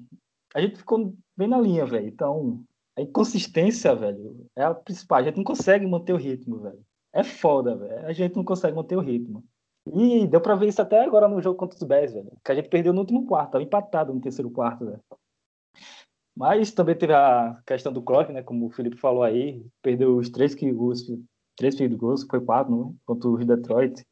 [0.53, 2.07] A gente ficou bem na linha, velho.
[2.07, 2.63] Então,
[2.97, 5.19] a inconsistência, velho, é a principal.
[5.19, 6.83] A gente não consegue manter o ritmo, velho.
[7.11, 8.05] É foda, velho.
[8.05, 9.43] A gente não consegue manter o ritmo.
[9.85, 12.31] E deu pra ver isso até agora no jogo contra os Bears, velho.
[12.43, 15.01] Que a gente perdeu no último quarto, tava empatado no terceiro quarto, velho.
[16.35, 18.41] Mas também teve a questão do clock, né?
[18.41, 21.05] Como o Felipe falou aí, perdeu os três que os
[21.55, 22.93] três field goals, foi quatro, né?
[23.05, 24.03] Contra o Detroit.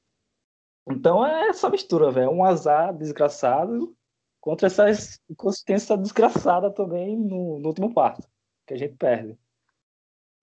[0.89, 2.31] Então é essa mistura, velho.
[2.31, 3.95] Um azar desgraçado
[4.41, 4.85] contra essa
[5.29, 8.27] inconsistência desgraçada também no, no último quarto,
[8.67, 9.37] que a gente perde.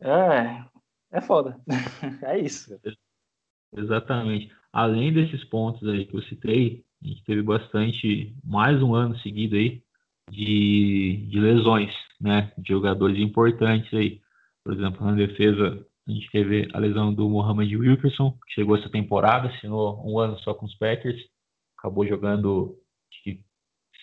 [0.01, 0.65] É,
[1.19, 1.61] é foda.
[2.25, 2.81] é isso.
[3.77, 9.19] Exatamente além desses pontos aí que eu citei, a gente teve bastante, mais um ano
[9.19, 9.83] seguido aí,
[10.31, 12.53] de, de lesões, né?
[12.59, 14.21] De jogadores importantes aí.
[14.65, 18.91] Por exemplo, na defesa, a gente teve a lesão do Mohamed Wilkerson, que chegou essa
[18.91, 21.21] temporada, assinou um ano só com os Packers,
[21.79, 22.77] acabou jogando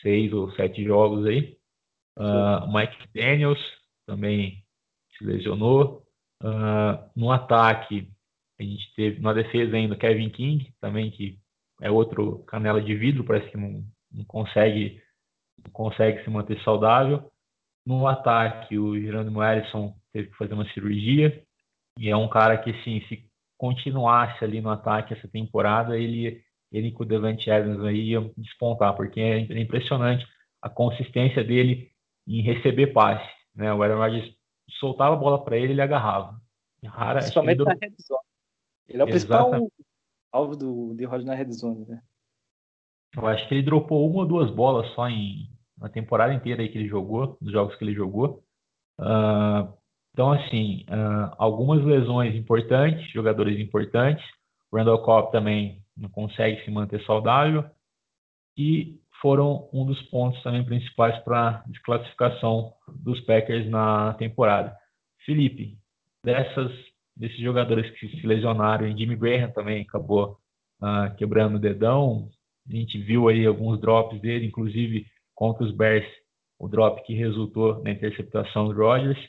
[0.01, 1.57] seis ou sete jogos aí.
[2.17, 3.59] Uh, Mike Daniels
[4.05, 4.63] também
[5.17, 6.05] se lesionou.
[6.43, 8.09] Uh, no ataque,
[8.59, 11.39] a gente teve na defesa ainda Kevin King, também, que
[11.81, 15.01] é outro canela de vidro, parece que não, não consegue
[15.63, 17.31] não consegue se manter saudável.
[17.85, 21.43] No ataque, o Jerônimo Ellison teve que fazer uma cirurgia,
[21.99, 26.43] e é um cara que, assim, se continuasse ali no ataque essa temporada, ele,
[26.75, 30.25] ele com o Devante Adams aí ia despontar, porque é impressionante
[30.61, 31.91] a consistência dele
[32.27, 33.29] em receber passe.
[33.55, 33.73] Né?
[33.73, 34.33] O Aaron Rodgers
[34.79, 36.39] soltava a bola para ele, ele agarrava.
[36.83, 38.19] Rara, Principalmente na red zone.
[38.87, 39.51] Ele é o principal
[40.31, 42.01] alvo do, de Roger na red zone, né?
[43.15, 46.69] Eu acho que ele dropou uma ou duas bolas só em na temporada inteira aí
[46.69, 48.43] que ele jogou, nos jogos que ele jogou.
[48.99, 49.73] Uh,
[50.13, 54.23] então, assim, uh, algumas lesões importantes, jogadores importantes.
[54.71, 57.65] O Randall Cobb também não consegue se manter saudável.
[58.57, 64.75] E foram um dos pontos também principais para desclassificação dos Packers na temporada.
[65.25, 65.77] Felipe,
[66.23, 66.71] dessas
[67.15, 70.37] desses jogadores que se lesionaram, Jimmy Graham também acabou
[70.81, 72.29] uh, quebrando o dedão.
[72.69, 76.05] A gente viu aí alguns drops dele, inclusive contra os Bears,
[76.59, 79.19] o drop que resultou na interceptação do Rodgers.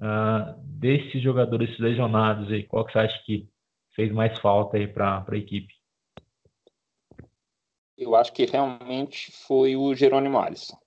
[0.00, 3.48] Uh, desses jogadores lesionados aí, qual que você acha que
[3.94, 5.72] fez mais falta aí para a equipe?
[8.00, 10.78] Eu acho que realmente foi o Jerônimo Alisson.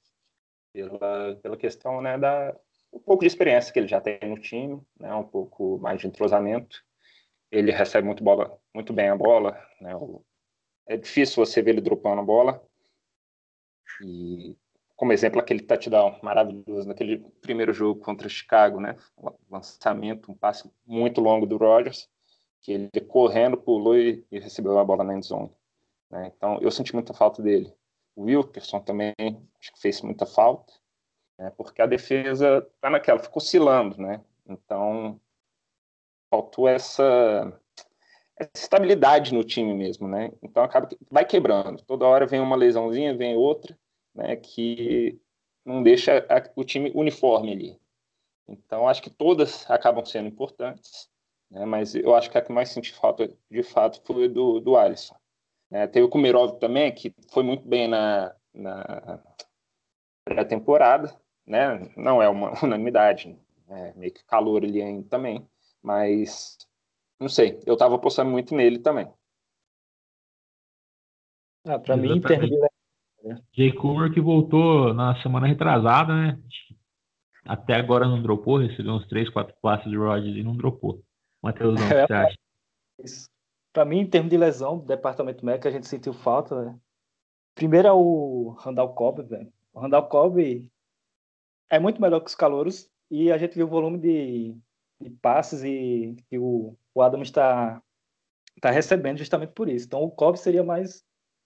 [0.74, 2.58] Pela, pela questão né, da,
[2.92, 6.08] um pouco de experiência que ele já tem no time, né, um pouco mais de
[6.08, 6.84] entrosamento.
[7.52, 9.94] Ele recebe muito bola, muito bem a bola, né,
[10.88, 12.68] é difícil você ver ele dropando a bola.
[14.04, 14.58] E
[14.96, 18.98] como exemplo aquele touchdown maravilhoso naquele primeiro jogo contra Chicago, né,
[19.52, 22.10] lançamento, um passe muito longo do Rodgers,
[22.60, 25.52] que ele correndo pulou e, e recebeu a bola na endzone.
[26.14, 26.32] Né?
[26.38, 27.74] Então eu senti muita falta dele.
[28.16, 29.14] O Wilkerson também
[29.60, 30.72] acho que fez muita falta
[31.38, 31.52] né?
[31.58, 34.22] porque a defesa está naquela, ficou oscilando, né?
[34.48, 35.20] Então,
[36.30, 37.60] faltou essa,
[38.38, 40.32] essa, estabilidade no time mesmo, né?
[40.42, 41.84] Então, acaba que vai quebrando.
[41.84, 43.78] Toda hora vem uma lesãozinha, vem outra,
[44.14, 44.36] né?
[44.36, 45.20] Que
[45.66, 47.80] não deixa a, o time uniforme ali.
[48.48, 51.10] Então, acho que todas acabam sendo importantes,
[51.50, 51.66] né?
[51.66, 55.16] mas eu acho que a que mais senti falta, de fato, foi do, do Alisson.
[55.74, 59.20] É, teve o Kumerov também, que foi muito bem na, na
[60.24, 61.12] pré-temporada,
[61.48, 61.92] né?
[61.98, 63.36] Não é uma unanimidade,
[63.68, 65.44] é meio que calor ali ainda também,
[65.82, 66.60] mas
[67.20, 69.12] não sei, eu estava apostando muito nele também.
[71.66, 72.68] Ah, para mim, termina.
[73.52, 76.40] Jay Coomer que voltou na semana retrasada, né?
[77.46, 81.02] Até agora não dropou, recebeu uns 3, 4 passes de Rodgers e não dropou.
[81.42, 82.38] Matheus, o que você acha?
[83.74, 86.80] Para mim, em termos de lesão do departamento médico, a gente sentiu falta, né?
[87.56, 89.52] Primeiro é o Randall Cobb, velho.
[89.74, 90.72] O Randall Cobb
[91.70, 94.56] é muito melhor que os calouros e a gente viu o volume de,
[95.02, 97.82] de passes e que o, o Adams está
[98.62, 99.88] tá recebendo justamente por isso.
[99.88, 101.04] Então o Cobb seria mais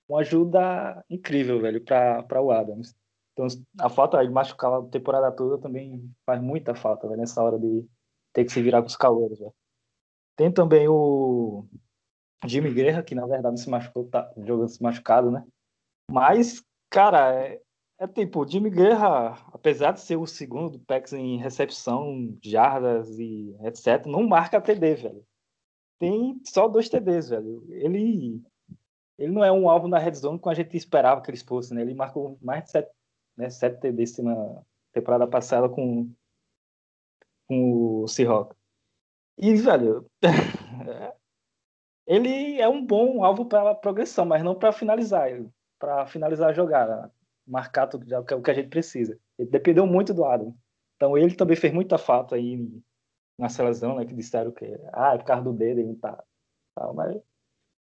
[0.07, 2.93] uma ajuda incrível, velho, para o Adams.
[3.33, 3.47] Então
[3.79, 7.85] a falta de machucar a temporada toda também faz muita falta, velho, nessa hora de
[8.33, 9.53] ter que se virar com os calouros, velho.
[10.35, 11.65] Tem também o
[12.45, 15.45] Jimmy Guerra, que na verdade se machucou, tá jogando se machucado, né?
[16.09, 17.61] Mas, cara, é,
[17.99, 23.55] É tipo, Jimmy Guerra, apesar de ser o segundo do Pax em recepção, jardas e
[23.63, 25.25] etc, não marca TD, velho.
[25.99, 27.65] Tem só dois TDs, velho.
[27.69, 28.41] Ele
[29.17, 31.75] ele não é um alvo na red zone como a gente esperava que eles fossem,
[31.75, 31.81] né?
[31.81, 32.91] Ele marcou mais de sete,
[33.35, 34.61] né, sete TDs na
[34.93, 36.11] temporada passada com,
[37.47, 38.55] com o Seahawks.
[39.39, 40.05] E, velho,
[42.07, 45.29] ele é um bom alvo para progressão, mas não para finalizar,
[45.77, 47.11] para finalizar a jogada
[47.47, 49.17] marcar tudo já, o que a gente precisa.
[49.39, 50.53] Ele dependeu muito do Adam.
[50.95, 52.67] Então ele também fez muita falta aí
[53.37, 54.05] na seleção, né?
[54.05, 56.21] Que disseram que ah, é por causa do dedo ele não tá.
[56.75, 57.15] Tal, mas,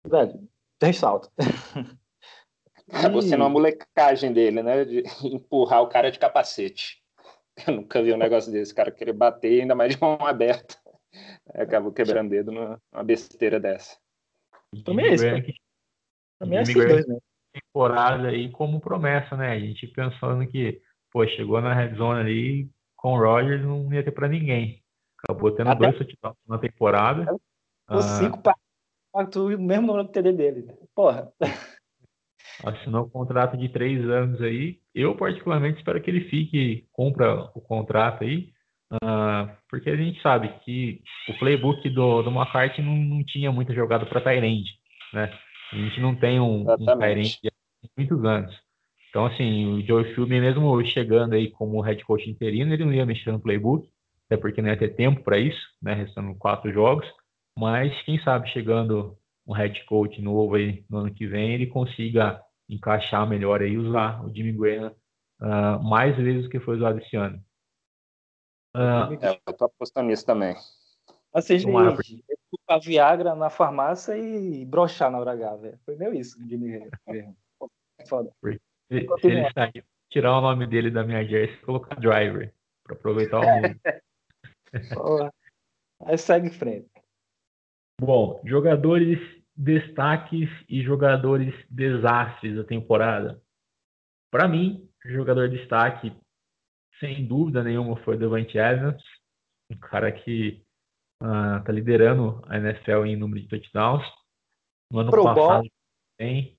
[0.06, 0.47] velho,
[0.78, 1.32] tem salto.
[2.91, 4.84] Acabou sendo uma molecagem dele, né?
[4.84, 7.01] De empurrar o cara de capacete.
[7.65, 10.75] Eu nunca vi um negócio desse, cara querer bater ainda mais de mão aberta.
[11.54, 13.97] Acabou quebrando dedo numa besteira dessa.
[14.83, 15.25] Também é isso.
[16.39, 17.17] Também é esses dois, né?
[17.55, 19.51] temporada aí como promessa, né?
[19.51, 24.03] A gente pensando que, pô, chegou na red zone ali com o Rogers não ia
[24.03, 24.83] ter para ninguém.
[25.23, 25.91] Acabou tendo Até...
[25.91, 27.33] dois touchdowns na temporada.
[27.89, 28.55] Os ah, cinco para
[29.13, 30.67] o mesmo número do TD dele.
[30.93, 31.31] Porra.
[32.63, 34.79] Assinou um contrato de três anos aí.
[34.93, 38.53] Eu, particularmente, espero que ele fique, compra o contrato aí.
[39.03, 43.73] Uh, porque a gente sabe que o playbook do, do McCarthy não, não tinha muita
[43.73, 44.71] jogada para Tyrande,
[45.13, 45.31] né?
[45.71, 48.55] A gente não tem um, um há muitos anos.
[49.10, 53.05] Então, assim, o Joe Philbin, mesmo chegando aí como head coach interino, ele não ia
[53.05, 53.88] mexer no playbook,
[54.25, 55.93] até porque não ia ter tempo para isso, né?
[55.93, 57.08] Restando quatro jogos.
[57.58, 62.41] Mas, quem sabe, chegando um head coach novo aí no ano que vem, ele consiga
[62.67, 64.91] encaixar melhor aí, usar o Jimmy Graham
[65.41, 67.39] uh, mais vezes do que foi usado esse ano.
[68.75, 70.53] Uh, é, eu tô apostando nisso também.
[71.33, 71.57] Assim,
[72.67, 75.79] a Viagra na farmácia e brochar na hora H, velho.
[75.85, 76.89] Foi meio isso, Jimmy
[78.07, 78.31] Foda.
[78.43, 78.59] Se,
[79.21, 83.39] se ele sair, tirar o nome dele da minha jersey e colocar driver, para aproveitar
[83.39, 83.79] o mundo.
[86.05, 86.89] Aí segue em frente.
[87.99, 89.19] Bom, jogadores
[89.55, 93.41] destaques e jogadores desastres da temporada.
[94.29, 96.13] Para mim, jogador destaque,
[96.99, 99.03] sem dúvida nenhuma, foi o Devante Adams,
[99.71, 100.63] um cara que
[101.21, 104.05] está ah, liderando a NFL em número de touchdowns.
[104.91, 105.67] No ano Pro passado
[106.17, 106.55] tem.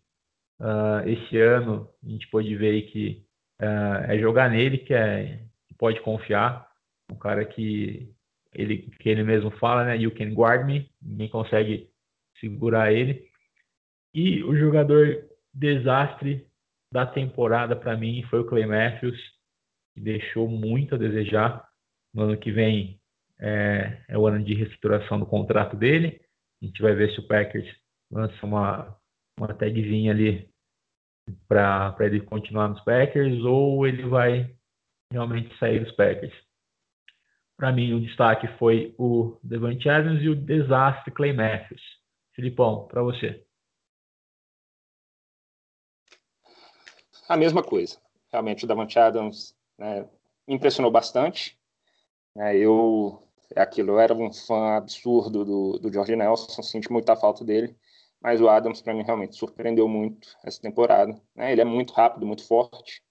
[0.58, 3.22] Uh, esse ano a gente pode ver que
[3.60, 6.66] uh, é jogar nele que, é, que pode confiar.
[7.10, 8.12] Um cara que
[8.52, 9.96] ele, que ele mesmo fala, né?
[9.96, 10.90] You can guard me.
[11.00, 11.90] Ninguém consegue
[12.40, 13.30] segurar ele.
[14.14, 16.46] E o jogador desastre
[16.92, 19.18] da temporada para mim foi o Clay Matthews,
[19.96, 21.66] que deixou muito a desejar.
[22.12, 23.00] No ano que vem
[23.40, 26.20] é, é, o ano de reestruturação do contrato dele.
[26.62, 27.66] A gente vai ver se o Packers
[28.10, 28.94] lança uma,
[29.38, 30.48] uma tagzinha ali
[31.48, 34.54] para ele continuar nos Packers ou ele vai
[35.10, 36.34] realmente sair dos Packers.
[37.56, 41.82] Para mim, o destaque foi o Devante Adams e o desastre Clay Matthews.
[42.34, 43.42] Filipão, para você.
[47.26, 47.98] A mesma coisa.
[48.30, 50.08] Realmente, o Devante Adams né,
[50.48, 51.58] impressionou bastante.
[52.36, 53.22] É, eu
[53.54, 57.76] é aquilo, eu era um fã absurdo do, do George Nelson, senti muita falta dele,
[58.20, 61.20] mas o Adams para mim realmente surpreendeu muito essa temporada.
[61.34, 61.52] Né?
[61.52, 63.02] Ele é muito rápido, muito forte.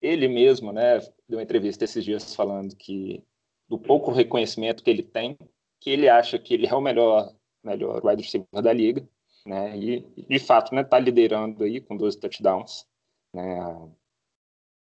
[0.00, 3.24] Ele mesmo, né, deu uma entrevista esses dias falando que
[3.68, 5.36] do pouco reconhecimento que ele tem,
[5.80, 9.06] que ele acha que ele é o melhor, melhor wide receiver da liga,
[9.46, 9.76] né?
[9.76, 12.86] E de fato, né, tá liderando aí com 12 touchdowns,
[13.32, 13.90] né,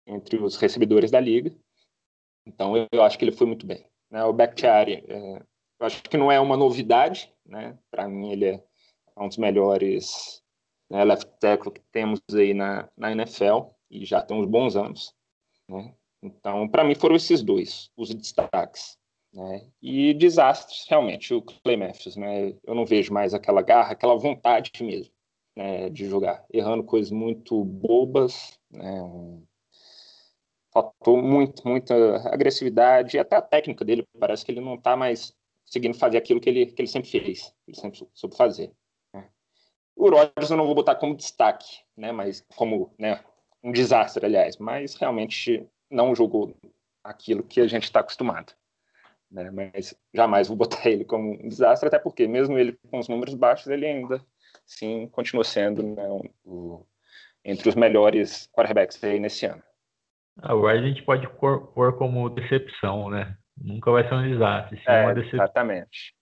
[0.05, 1.55] entre os recebedores da liga.
[2.45, 3.85] Então eu, eu acho que ele foi muito bem.
[4.09, 4.23] Né?
[4.23, 5.41] O Bakhtiari, é,
[5.79, 7.77] eu acho que não é uma novidade, né?
[7.91, 8.61] Para mim ele é
[9.17, 10.41] um dos melhores
[10.89, 15.13] né, left tackle que temos aí na, na NFL e já tem uns bons anos,
[15.67, 15.93] né?
[16.21, 18.97] Então, para mim foram esses dois os destaques,
[19.33, 19.67] né?
[19.81, 22.55] E desastres realmente o Clay Matthews, né?
[22.63, 25.13] Eu não vejo mais aquela garra, aquela vontade mesmo,
[25.55, 29.01] né, de jogar, errando coisas muito bobas, né?
[30.75, 31.95] Faltou muito, muita
[32.27, 36.49] agressividade, até a técnica dele, parece que ele não está mais conseguindo fazer aquilo que
[36.49, 38.73] ele, que ele sempre fez, ele sempre soube fazer.
[39.13, 39.25] Né?
[39.95, 43.23] O Rodgers eu não vou botar como destaque, né, mas como né,
[43.63, 46.53] um desastre, aliás, mas realmente não jogou
[47.01, 48.51] aquilo que a gente está acostumado.
[49.31, 53.07] Né, mas jamais vou botar ele como um desastre, até porque mesmo ele com os
[53.07, 54.21] números baixos, ele ainda
[54.65, 56.05] sim continua sendo né,
[56.45, 56.83] um,
[57.45, 59.63] entre os melhores quarterbacks aí nesse ano.
[60.41, 63.37] Agora a gente pode pôr como decepção, né?
[63.57, 65.43] Nunca vai ser um desastre, sim é, uma decepção.
[65.43, 66.15] Exatamente.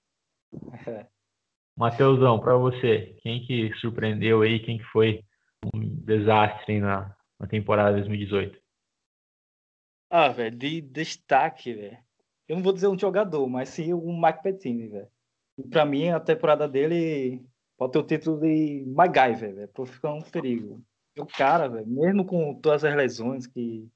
[1.76, 5.24] Mateusão, para você, quem que surpreendeu aí, quem que foi
[5.74, 8.62] um desastre na, na temporada 2018?
[10.10, 11.98] Ah, velho, de destaque, velho.
[12.48, 15.08] Eu não vou dizer um jogador, mas sim o Mike Pettini, velho.
[15.72, 17.44] Pra mim, a temporada dele
[17.76, 20.84] pode ter o título de MacGyver, velho, por ficar um perigo.
[21.18, 23.90] O cara, velho, mesmo com todas as lesões que,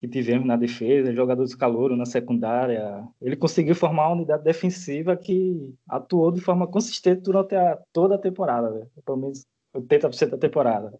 [0.00, 5.74] que tivemos na defesa, jogadores calor na secundária, ele conseguiu formar uma unidade defensiva que
[5.88, 8.90] atuou de forma consistente durante a, toda a temporada, velho.
[9.04, 9.44] Pelo menos
[9.74, 10.98] 80% da temporada.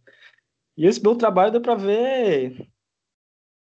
[0.77, 2.69] E esse meu trabalho deu pra ver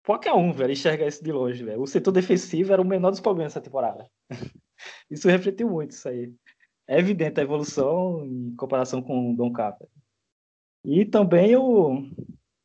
[0.03, 1.81] qualquer um, velho, enxerga isso de longe, velho.
[1.81, 4.09] O setor defensivo era o menor dos problemas dessa temporada.
[5.09, 6.33] isso refletiu muito, isso aí.
[6.87, 9.87] É evidente a evolução em comparação com o Don Capa.
[10.83, 12.09] E também o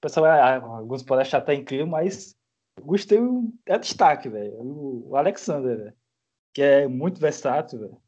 [0.00, 2.36] pessoal, ah, alguns podem achar até incrível, mas
[2.80, 3.18] gostei,
[3.66, 4.54] é destaque, velho.
[4.58, 5.96] O Alexander, velho,
[6.54, 8.02] que é muito versátil, velho.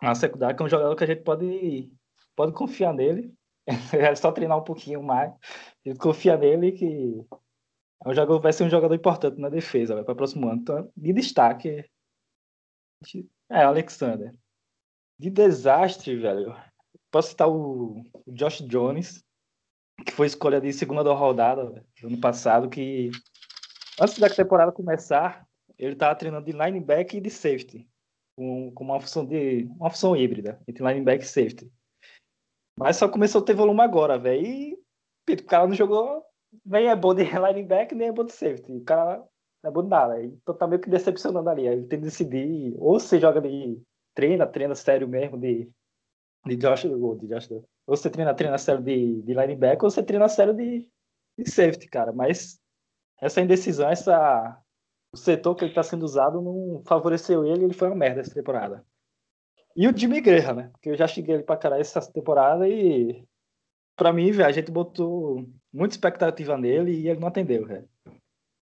[0.00, 1.92] A secundária que é um jogador que a gente pode,
[2.36, 3.34] pode confiar nele.
[3.92, 5.30] É só treinar um pouquinho mais.
[5.30, 7.26] A gente confia nele que
[8.04, 10.60] é um jogador, vai ser um jogador importante na defesa para o próximo ano.
[10.60, 11.84] Então, de destaque
[13.50, 14.34] é Alexander.
[15.18, 16.54] De desastre, velho.
[17.10, 19.24] Posso citar o, Josh Jones,
[20.06, 23.10] que foi escolha de segunda rodada véio, ano passado, que
[24.00, 25.46] antes da temporada começar,
[25.78, 27.88] ele estava treinando de linebacker e de safety,
[28.36, 31.72] com, com uma função de uma função híbrida entre linebacker e safety.
[32.78, 34.46] Mas só começou a ter volume agora, velho.
[34.46, 34.78] E
[35.32, 36.24] o cara não jogou
[36.64, 38.72] nem é bom de linebacker, nem é bom de safety.
[38.72, 39.18] O cara
[39.62, 40.22] não é bom de nada.
[40.22, 41.66] Então tá meio que decepcionando ali.
[41.66, 43.80] Ele tem que decidir, ou você joga de
[44.14, 45.70] treina, treina sério mesmo de,
[46.46, 50.28] de Josh, de Josh, ou você treina, treina sério de, de linebacker, ou você treina
[50.28, 50.88] sério de,
[51.38, 52.12] de safety, cara.
[52.12, 52.57] Mas
[53.20, 54.60] essa indecisão, essa,
[55.12, 58.34] o setor que ele está sendo usado não favoreceu ele, ele foi uma merda essa
[58.34, 58.84] temporada.
[59.76, 60.68] E o Jimmy Guerra, né?
[60.72, 63.24] Porque eu já cheguei ele pra caralho essa temporada e
[63.98, 67.88] para mim, a gente botou muita expectativa nele e ele não atendeu, velho.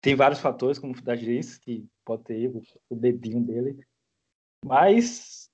[0.02, 2.52] Tem vários fatores, como o disse, que pode ter
[2.89, 3.86] o dedinho dele.
[4.66, 5.48] Mas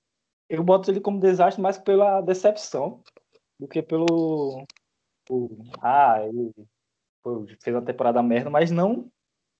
[0.48, 3.02] eu boto ele como desastre mais pela decepção
[3.60, 4.64] do que pelo.
[5.28, 5.50] O,
[5.82, 6.50] ah, ele
[7.60, 9.10] fez uma temporada merda, mas não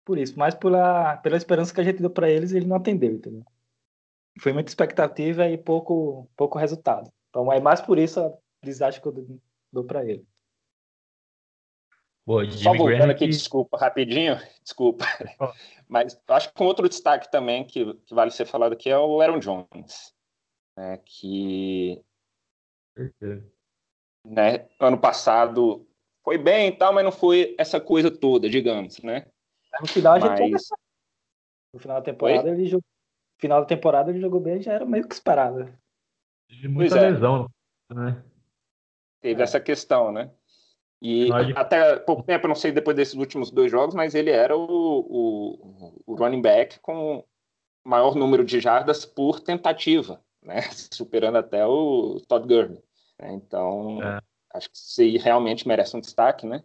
[0.04, 3.12] por isso, mas pela, pela esperança que a gente deu para eles ele não atendeu,
[3.12, 3.44] entendeu?
[4.40, 7.12] Foi muita expectativa e pouco, pouco resultado.
[7.28, 8.32] Então é mais por isso a
[8.62, 9.40] desastre que eu
[9.72, 10.26] dou para ele.
[12.26, 13.30] Boa, Só voltando aqui, que...
[13.30, 15.04] desculpa, rapidinho, desculpa.
[15.40, 15.50] Oh.
[15.88, 19.20] Mas acho que um outro destaque também que, que vale ser falado aqui é o
[19.22, 20.14] Aaron Jones,
[20.76, 22.02] né, que
[24.24, 25.87] né, ano passado
[26.28, 29.24] foi bem e tal, mas não foi essa coisa toda, digamos, né?
[29.80, 30.68] No final a gente mas...
[31.72, 32.84] No final da temporada ele jogou...
[33.40, 35.72] final da temporada ele jogou bem, já era meio que esperado.
[36.50, 37.10] De muita é.
[37.10, 37.48] lesão,
[37.90, 38.22] né?
[39.22, 39.44] Teve é.
[39.44, 40.30] essa questão, né?
[41.00, 44.60] E até pouco tempo, não sei depois desses últimos dois jogos, mas ele era o,
[44.62, 47.24] o, o running back com
[47.82, 50.60] maior número de jardas por tentativa, né?
[50.92, 52.82] Superando até o Todd Gurley.
[53.18, 53.32] Né?
[53.32, 54.20] Então, é.
[54.52, 56.62] Acho que isso realmente merece um destaque, né?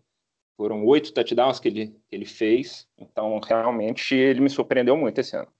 [0.57, 5.35] Foram oito touchdowns que ele, que ele fez, então realmente ele me surpreendeu muito esse
[5.35, 5.51] ano.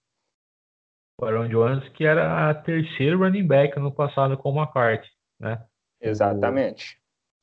[1.20, 5.10] O Aaron Jones, que era a terceira running back no passado com o McCarthy,
[5.40, 5.64] né?
[6.02, 7.00] Exatamente.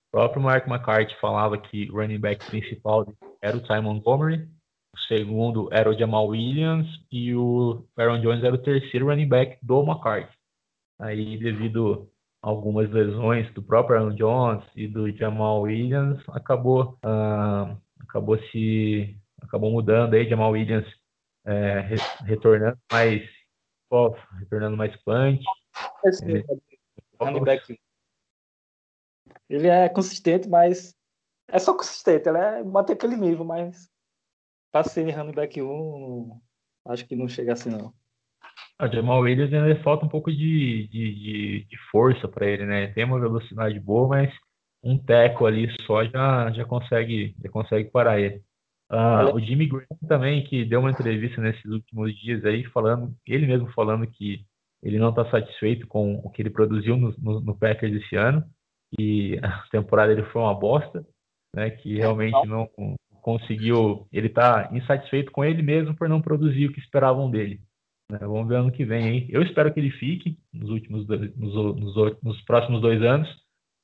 [0.08, 3.06] O próprio Mark McCarthy falava que o running back principal
[3.40, 4.48] era o Simon Montgomery,
[4.94, 9.58] o segundo era o Jamal Williams e o Aaron Jones era o terceiro running back
[9.62, 10.36] do McCarthy.
[11.00, 12.10] Aí, devido
[12.42, 19.70] algumas lesões do próprio Aaron Jones e do Jamal Williams, acabou, uh, acabou se acabou
[19.70, 20.86] mudando aí, Jamal Williams
[21.46, 21.86] é,
[22.24, 23.22] retornando mais
[24.38, 25.42] retornando mais punch.
[27.44, 27.78] Back
[29.50, 30.96] ele é consistente, mas
[31.48, 32.28] é só consistente.
[32.28, 33.90] Ele é manter aquele nível, mas
[34.70, 36.40] para ser running back 1,
[36.86, 37.92] acho que não chega assim, não.
[38.80, 42.88] O Jamal Williams ainda falta um pouco de, de, de, de força para ele, né?
[42.88, 44.32] Tem uma velocidade boa, mas
[44.82, 48.42] um teco ali só já, já, consegue, já consegue parar ele.
[48.88, 53.46] Ah, o Jimmy Graham também, que deu uma entrevista nesses últimos dias aí, falando, ele
[53.46, 54.44] mesmo falando que
[54.82, 58.42] ele não está satisfeito com o que ele produziu no, no, no Packers esse ano,
[58.96, 61.06] que a temporada ele foi uma bosta,
[61.54, 61.70] né?
[61.70, 62.68] Que realmente não
[63.22, 64.08] conseguiu.
[64.10, 67.60] Ele está insatisfeito com ele mesmo por não produzir o que esperavam dele.
[68.10, 68.18] Né?
[68.20, 69.26] Vamos ver ano que vem, hein?
[69.30, 73.28] Eu espero que ele fique nos últimos dois, nos, nos, nos, próximos dois anos,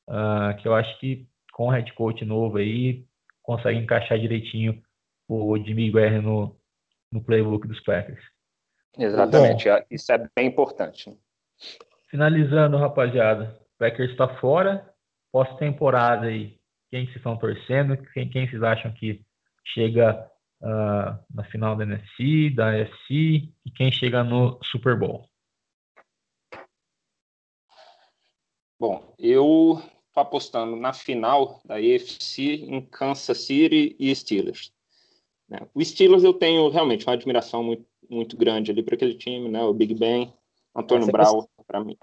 [0.08, 3.04] uh, que eu acho que com o head coach novo aí
[3.42, 4.82] consegue encaixar direitinho
[5.28, 6.56] o Jimmy Guerra no,
[7.10, 8.22] no playbook dos Packers.
[8.98, 11.16] Exatamente, Bom, isso é bem importante.
[12.10, 14.88] Finalizando, rapaziada, o Packers está fora,
[15.32, 16.58] pós-temporada aí,
[16.90, 17.96] quem vocês estão torcendo?
[18.12, 19.24] Quem, quem vocês acham que
[19.74, 20.30] chega
[20.62, 25.28] uh, na final da NFC, da AFC e quem chega no Super Bowl?
[28.78, 29.82] Bom, eu
[30.12, 34.72] tô apostando na final da AFC em Kansas City e Steelers.
[35.48, 35.60] Né?
[35.74, 39.62] O Steelers eu tenho realmente uma admiração muito, muito grande ali para aquele time, né?
[39.62, 40.32] O Big Ben,
[40.74, 41.96] Antônio Brown, para mim.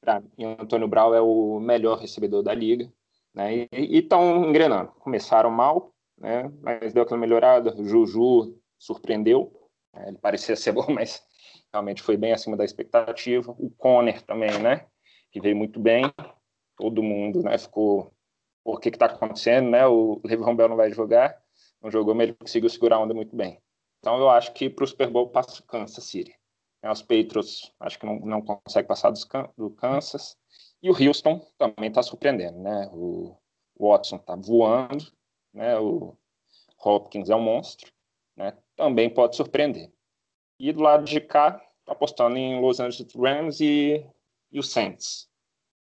[0.00, 2.92] Para mim, Antônio Brown é o melhor recebedor da liga,
[3.34, 3.68] né?
[3.72, 4.92] E estão engrenando.
[4.98, 6.50] Começaram mal, né?
[6.62, 7.74] Mas deu aquela melhorada.
[7.84, 9.52] Juju surpreendeu.
[9.94, 10.08] Né?
[10.08, 11.22] Ele parecia ser bom, mas
[11.72, 13.54] realmente foi bem acima da expectativa.
[13.58, 14.86] O Conner também, né?
[15.30, 16.04] Que veio muito bem.
[16.76, 17.56] Todo mundo, né?
[17.58, 18.12] Ficou,
[18.64, 19.86] por que que tá acontecendo, né?
[19.86, 21.36] O Le'Veon Bell não vai jogar.
[21.82, 23.60] Não jogou, mas ele conseguiu segurar a onda muito bem.
[24.00, 26.34] Então eu acho que para o Super Bowl passa o Kansas City.
[26.84, 29.18] Os Patriots acho que não, não consegue passar do,
[29.56, 30.36] do Kansas.
[30.82, 32.88] E o Houston também está surpreendendo, né?
[32.92, 33.36] O
[33.78, 35.04] Watson está voando,
[35.56, 35.78] né?
[35.78, 36.14] O
[36.84, 37.90] Hopkins é um monstro,
[38.36, 38.56] né?
[38.76, 39.90] Também pode surpreender.
[40.60, 44.06] E do lado de cá, apostando em Los Angeles Rams e,
[44.52, 45.28] e o Saints.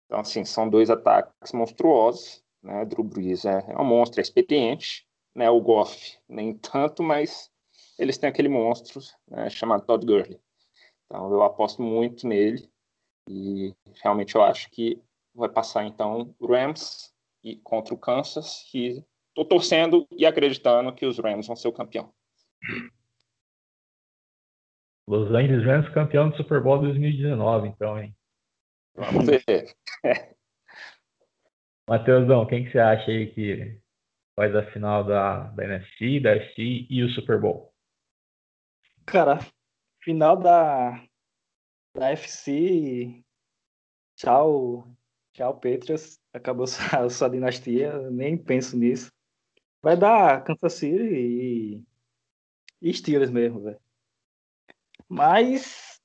[0.04, 2.44] Então, assim, são dois ataques monstruosos.
[2.62, 2.84] Né?
[2.84, 5.06] Drew Brees é, é um monstro, é experiente.
[5.34, 5.50] Né?
[5.50, 7.50] O Goff, nem tanto, mas
[7.98, 10.40] eles têm aquele monstro né, chamado Todd Gurley.
[11.06, 12.70] Então, eu aposto muito nele.
[13.28, 15.02] E realmente eu acho que
[15.34, 18.68] vai passar, então, o Rams e contra o Kansas.
[18.72, 19.04] E
[19.36, 22.10] estou torcendo e acreditando que os Rams vão ser o campeão.
[25.06, 28.16] Los Angeles Rams campeão do Super Bowl 2019, então, hein?
[28.94, 29.76] Vamos ver.
[31.88, 33.78] Matheusão, quem que você acha aí que
[34.34, 37.72] faz a final da, da NFC, da FC e o Super Bowl?
[39.04, 39.38] Cara,
[40.02, 41.04] final da,
[41.94, 43.22] da FC,
[44.16, 44.90] tchau,
[45.32, 49.14] tchau Patriots, acabou sua, sua dinastia, nem penso nisso.
[49.86, 51.84] Vai dar Kansas City e,
[52.82, 53.80] e Steelers mesmo, velho.
[55.08, 56.02] Mas,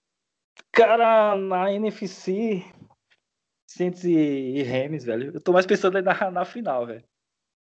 [0.71, 2.63] cara, na NFC,
[3.65, 7.03] Saints e, e Rams, velho, eu tô mais pensando na, na final, velho.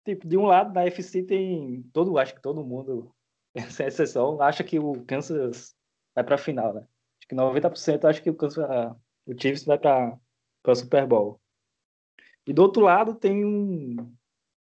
[0.03, 3.15] Tipo, de um lado, na NFC tem todo, acho que todo mundo,
[3.71, 5.73] sem exceção, acha que o Kansas
[6.13, 6.81] vai pra final, né?
[7.21, 8.67] Acho que 90% acho que o Kansas,
[9.25, 10.19] o Chiefs vai pra,
[10.61, 11.39] pra Super Bowl.
[12.45, 14.13] E do outro lado tem um,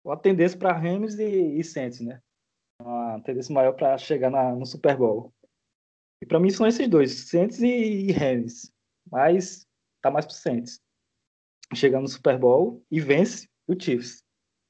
[0.06, 2.22] uma tendência para Rams e, e Saints, né?
[2.80, 5.32] Uma tendência maior para chegar na, no Super Bowl.
[6.22, 8.72] E para mim são esses dois, Saints e, e Rams.
[9.10, 9.66] Mas
[10.00, 10.80] tá mais pro Saints.
[11.74, 14.22] Chega no Super Bowl e vence o Chiefs.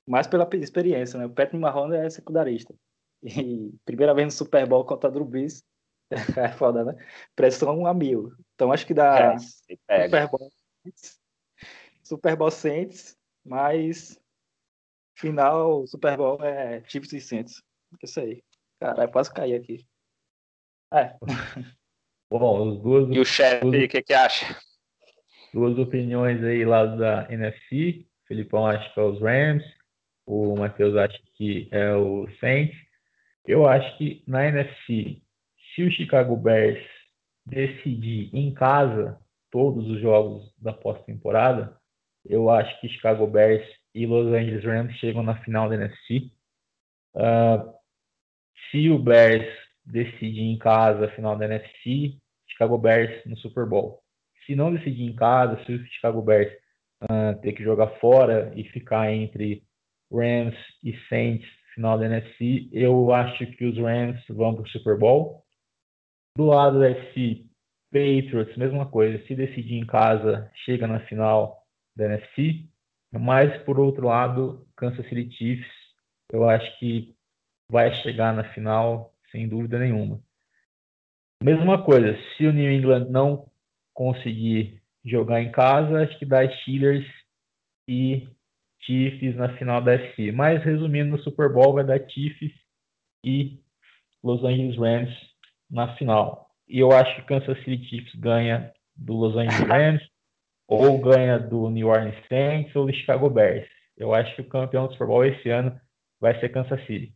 [0.09, 1.27] Mais pela experiência, né?
[1.27, 2.75] O Patrick Mahomes é secundarista.
[3.23, 5.63] E primeira vez no Super Bowl contra a Drew Brees.
[6.39, 7.07] é foda, né?
[7.35, 8.33] Pressão a mil.
[8.55, 9.35] Então acho que dá
[9.89, 10.51] é, Super Bowl.
[12.03, 14.19] Super Bowl Saints, mas
[15.17, 17.63] final Super Bowl é Chiefs e Saints.
[18.03, 18.43] Isso aí.
[18.79, 19.85] Caralho, quase caí aqui.
[20.93, 21.17] É.
[22.31, 23.17] Bom, os duas.
[23.17, 24.57] E o chefe, o que, que acha?
[25.53, 28.07] Duas opiniões aí lá da NFC.
[28.25, 29.65] O Filipão acha que é os Rams.
[30.27, 32.77] O Matheus acha que é o Saints.
[33.47, 35.23] Eu acho que na NFC,
[35.75, 36.85] se o Chicago Bears
[37.45, 39.21] decidir em casa
[39.53, 41.81] todos os jogos da pós-temporada,
[42.25, 43.65] eu acho que Chicago Bears
[43.97, 46.31] e Los Angeles Rams chegam na final da NFC.
[47.15, 47.75] Uh, ah,
[48.71, 49.47] se o Bears
[49.87, 54.03] decidir em casa a final da NFC, Chicago Bears no Super Bowl.
[54.45, 56.53] Se não decidir em casa, se o Chicago Bears
[57.05, 59.65] uh, ter que jogar fora e ficar entre
[60.13, 64.99] Rams e Saints final da NFC, eu acho que os Rams vão para o Super
[64.99, 65.43] Bowl.
[66.37, 67.47] Do lado da NFC,
[67.91, 69.25] Patriots, mesma coisa.
[69.27, 71.63] Se decidir em casa, chega na final
[71.95, 72.69] da NFC.
[73.19, 75.73] Mas, por outro lado, Kansas City Chiefs,
[76.33, 77.15] eu acho que
[77.71, 80.21] vai chegar na final sem dúvida nenhuma.
[81.43, 83.51] Mesma coisa, se o New England não
[83.93, 87.07] conseguir jogar em casa, acho que dá Steelers
[87.89, 88.29] e
[88.81, 90.33] Chiefs na final da FC.
[90.33, 92.53] Mas resumindo, no Super Bowl vai dar Chiefs
[93.25, 93.61] e
[94.23, 95.15] Los Angeles Rams
[95.71, 96.51] na final.
[96.69, 100.16] E eu acho que Kansas City Chiefs ganha do Los Angeles Rams
[100.69, 103.69] ou ganha do New Orleans Saints ou do Chicago Bears.
[103.97, 105.79] Eu acho que o campeão do Super Bowl esse ano
[106.21, 107.15] vai ser Kansas City.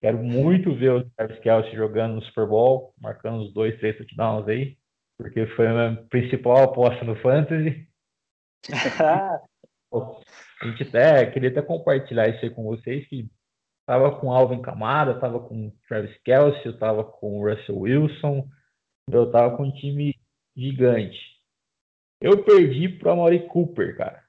[0.00, 4.46] Quero muito ver o Travis Kelce jogando no Super Bowl, marcando os dois, três touchdowns
[4.46, 4.76] aí,
[5.16, 7.88] porque foi a minha principal aposta no Fantasy.
[9.92, 13.28] a gente até queria até compartilhar isso aí com vocês, que
[13.86, 18.48] tava com Alvin Kamara, tava com Travis Kelce, eu tava com Russell Wilson,
[19.10, 20.14] eu tava com um time
[20.56, 21.18] gigante.
[22.20, 24.24] Eu perdi pro Amaury Cooper, cara.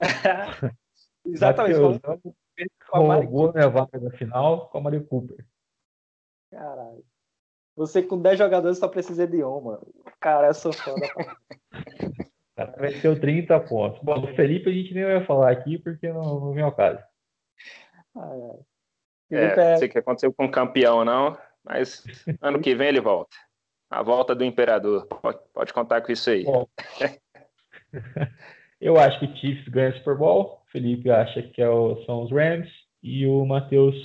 [1.24, 1.78] Exatamente.
[2.88, 5.46] roubou minha vaga na final com a Mario Cooper.
[6.50, 7.04] Caralho.
[7.74, 9.86] Você com 10 jogadores só precisa de um, mano.
[10.20, 11.00] Cara, eu sou foda.
[12.52, 13.98] O cara venceu 30 pontos.
[14.02, 17.02] Bom, o Felipe a gente nem vai falar aqui porque não, não vem ao caso.
[18.14, 18.58] Ai, ai.
[19.30, 22.04] É, não sei o que aconteceu com o campeão, não, mas
[22.42, 23.34] ano que vem ele volta.
[23.90, 25.06] A volta do imperador.
[25.06, 26.44] Pode, pode contar com isso aí.
[26.44, 26.68] Bom,
[28.80, 30.62] eu acho que o Chiefs ganha o Super Bowl.
[30.66, 32.70] O Felipe acha que é o, são os Rams.
[33.02, 33.96] E o Matheus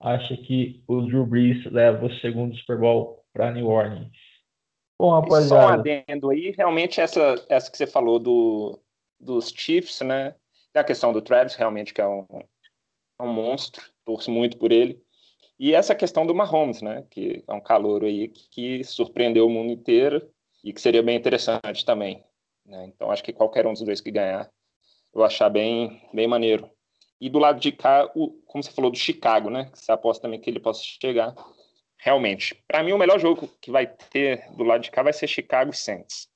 [0.00, 4.10] acha que o Drew Brees leva o segundo Super Bowl para New Orleans.
[4.98, 5.48] Bom, rapaziada.
[5.48, 8.78] Só um adendo aí, realmente essa, essa que você falou do,
[9.18, 10.34] dos Chiefs, né?
[10.74, 15.02] A questão do Travis, realmente, que é um, é um monstro, torço muito por ele.
[15.58, 17.04] E essa questão do Mahomes, né?
[17.10, 20.28] Que é um calor aí que, que surpreendeu o mundo inteiro
[20.64, 22.24] e que seria bem interessante também.
[22.64, 22.86] Né?
[22.86, 24.44] Então, acho que qualquer um dos dois que ganhar,
[25.12, 26.70] eu vou achar bem, bem maneiro.
[27.20, 29.70] E do lado de cá, o, como você falou do Chicago, né?
[29.70, 31.34] Que você aposta também que ele possa chegar.
[31.98, 35.28] Realmente, para mim o melhor jogo que vai ter do lado de cá vai ser
[35.28, 36.28] Chicago Saints.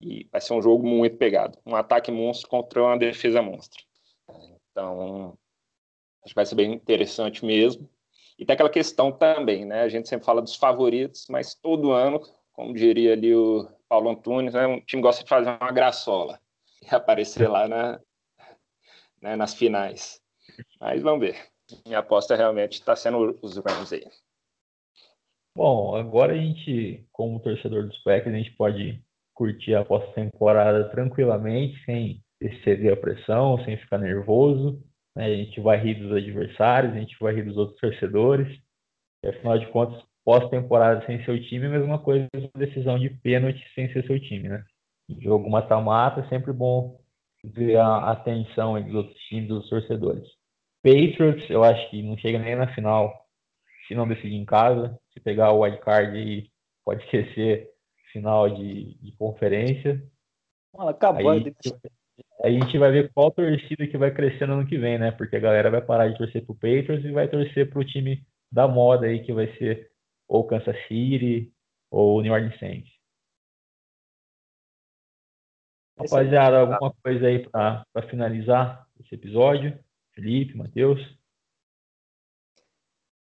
[0.00, 3.82] E vai ser um jogo muito pegado, um ataque monstro contra uma defesa monstro.
[4.70, 5.38] Então,
[6.22, 7.88] acho que vai ser bem interessante mesmo.
[8.38, 9.80] E tem aquela questão também, né?
[9.80, 12.20] A gente sempre fala dos favoritos, mas todo ano,
[12.52, 14.66] como diria ali o Paulo Antunes, né?
[14.66, 16.40] um time gosta de fazer uma graçola
[16.82, 18.00] e aparecer lá na,
[19.20, 20.20] né, nas finais.
[20.80, 21.36] Mas vamos ver.
[21.84, 24.04] Minha aposta realmente está sendo os Rams aí.
[25.56, 29.02] Bom, agora a gente, como torcedor dos Packers, a gente pode
[29.34, 34.82] curtir a pós-temporada tranquilamente, sem exceder a pressão, sem ficar nervoso.
[35.14, 35.26] Né?
[35.26, 38.60] A gente vai rir dos adversários, a gente vai rir dos outros torcedores.
[39.24, 43.64] E, afinal de contas, pós-temporada sem seu time a mesma coisa que decisão de pênalti
[43.76, 44.64] sem ser seu time, né?
[45.20, 47.00] Jogo mata-mata é sempre bom
[47.44, 50.28] ver a atenção dos outros times, dos torcedores.
[50.82, 53.24] Patriots, eu acho que não chega nem na final
[53.86, 54.98] se não decidir em casa.
[55.12, 56.50] Se pegar o wildcard aí,
[56.84, 57.70] pode esquecer
[58.12, 60.02] final de, de conferência.
[60.76, 61.30] Mano, acabou.
[61.30, 61.54] Aí,
[62.42, 65.12] aí, a gente vai ver qual torcida que vai crescer no ano que vem, né?
[65.12, 68.66] Porque a galera vai parar de torcer pro Patriots e vai torcer pro time da
[68.66, 69.88] moda aí, que vai ser
[70.28, 71.52] ou Kansas City
[71.90, 72.90] ou New Orleans Saints.
[75.98, 79.82] Rapaziada, alguma coisa aí para finalizar esse episódio?
[80.12, 81.00] Felipe, Matheus?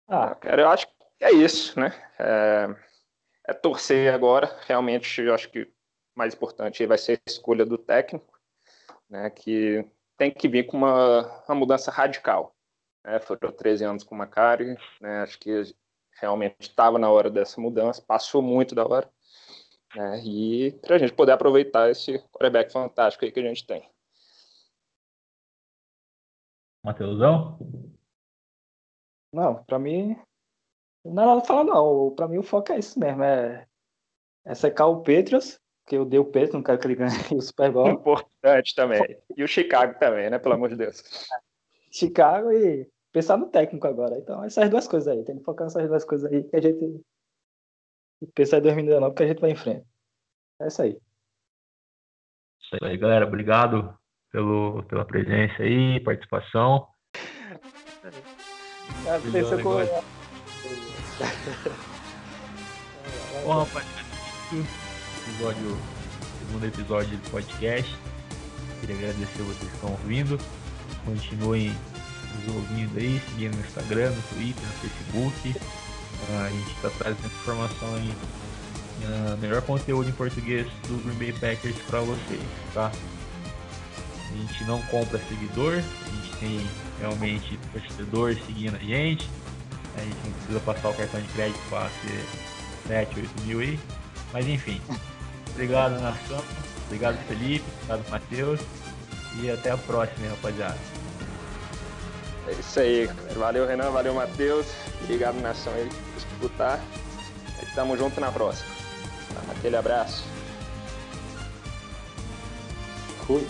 [0.07, 1.89] Ah, cara, eu acho que é isso, né?
[2.19, 2.67] É,
[3.47, 4.59] é torcer agora.
[4.67, 5.73] Realmente, eu acho que o
[6.15, 8.39] mais importante vai ser a escolha do técnico,
[9.09, 9.29] né?
[9.29, 9.87] Que
[10.17, 12.55] tem que vir com uma, uma mudança radical.
[13.03, 13.19] Né?
[13.19, 14.63] Foram 13 anos com uma cara,
[14.99, 15.21] né?
[15.21, 15.61] Acho que
[16.23, 19.09] realmente estava na hora dessa mudança, passou muito da hora
[19.95, 20.21] né?
[20.25, 23.87] E para a gente poder aproveitar esse quarterback fantástico aí que a gente tem.
[26.83, 27.57] Mateusão?
[29.31, 30.17] Não, para mim
[31.05, 32.13] não é nada falar não.
[32.15, 33.67] Para mim o foco é isso mesmo, é,
[34.45, 37.41] é secar o Patriots, que eu dei o Patriots, não quero que ele ganhe o
[37.41, 37.89] Super Bowl.
[37.89, 39.01] Importante também.
[39.35, 40.39] E o Chicago também, né?
[40.39, 41.03] Pelo amor de Deus.
[41.91, 44.17] Chicago e pensar no técnico agora.
[44.17, 45.23] Então, essas duas coisas aí.
[45.23, 47.01] Tem que focar nessas duas coisas aí que a gente
[48.33, 49.85] pensar em 2019 porque a gente vai em frente.
[50.59, 50.99] É isso aí.
[52.59, 53.27] Isso aí, galera.
[53.27, 53.97] Obrigado
[54.31, 56.87] pelo, pela presença aí, participação.
[59.05, 59.75] É, pensou com...
[63.45, 63.85] Bom, rapaz,
[65.21, 65.77] episódio,
[66.39, 67.95] segundo episódio do podcast.
[68.79, 70.37] Queria agradecer vocês que estão ouvindo.
[71.05, 71.71] Continuem
[72.35, 75.55] nos ouvindo aí, seguindo no Instagram, no Twitter, no Facebook.
[76.29, 78.13] A gente está trazendo informação aí,
[79.03, 82.41] uh, melhor conteúdo em português do Green Bay Packers para vocês,
[82.73, 82.91] tá?
[84.31, 86.67] A gente não compra seguidor, a gente tem
[86.99, 89.29] realmente torcedor seguindo a gente,
[89.97, 92.25] a gente não precisa passar o cartão de crédito para ser
[92.87, 93.79] 7, 8 mil aí,
[94.31, 94.81] mas enfim.
[95.51, 96.43] Obrigado, nação.
[96.85, 97.65] Obrigado, Felipe.
[97.83, 98.59] Obrigado, Matheus.
[99.41, 100.92] E até a próxima, rapaziada.
[102.47, 103.09] É isso aí.
[103.35, 103.91] Valeu, Renan.
[103.91, 104.67] Valeu, Matheus.
[105.01, 106.79] Obrigado, nação, aí, por escutar.
[107.61, 108.69] E tamo junto na próxima.
[109.51, 110.23] Aquele abraço.
[113.25, 113.47] Fui.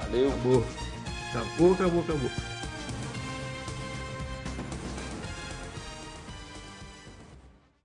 [0.00, 0.28] Valeu.
[0.28, 0.64] Acabou.
[1.30, 2.45] Acabou, acabou, acabou.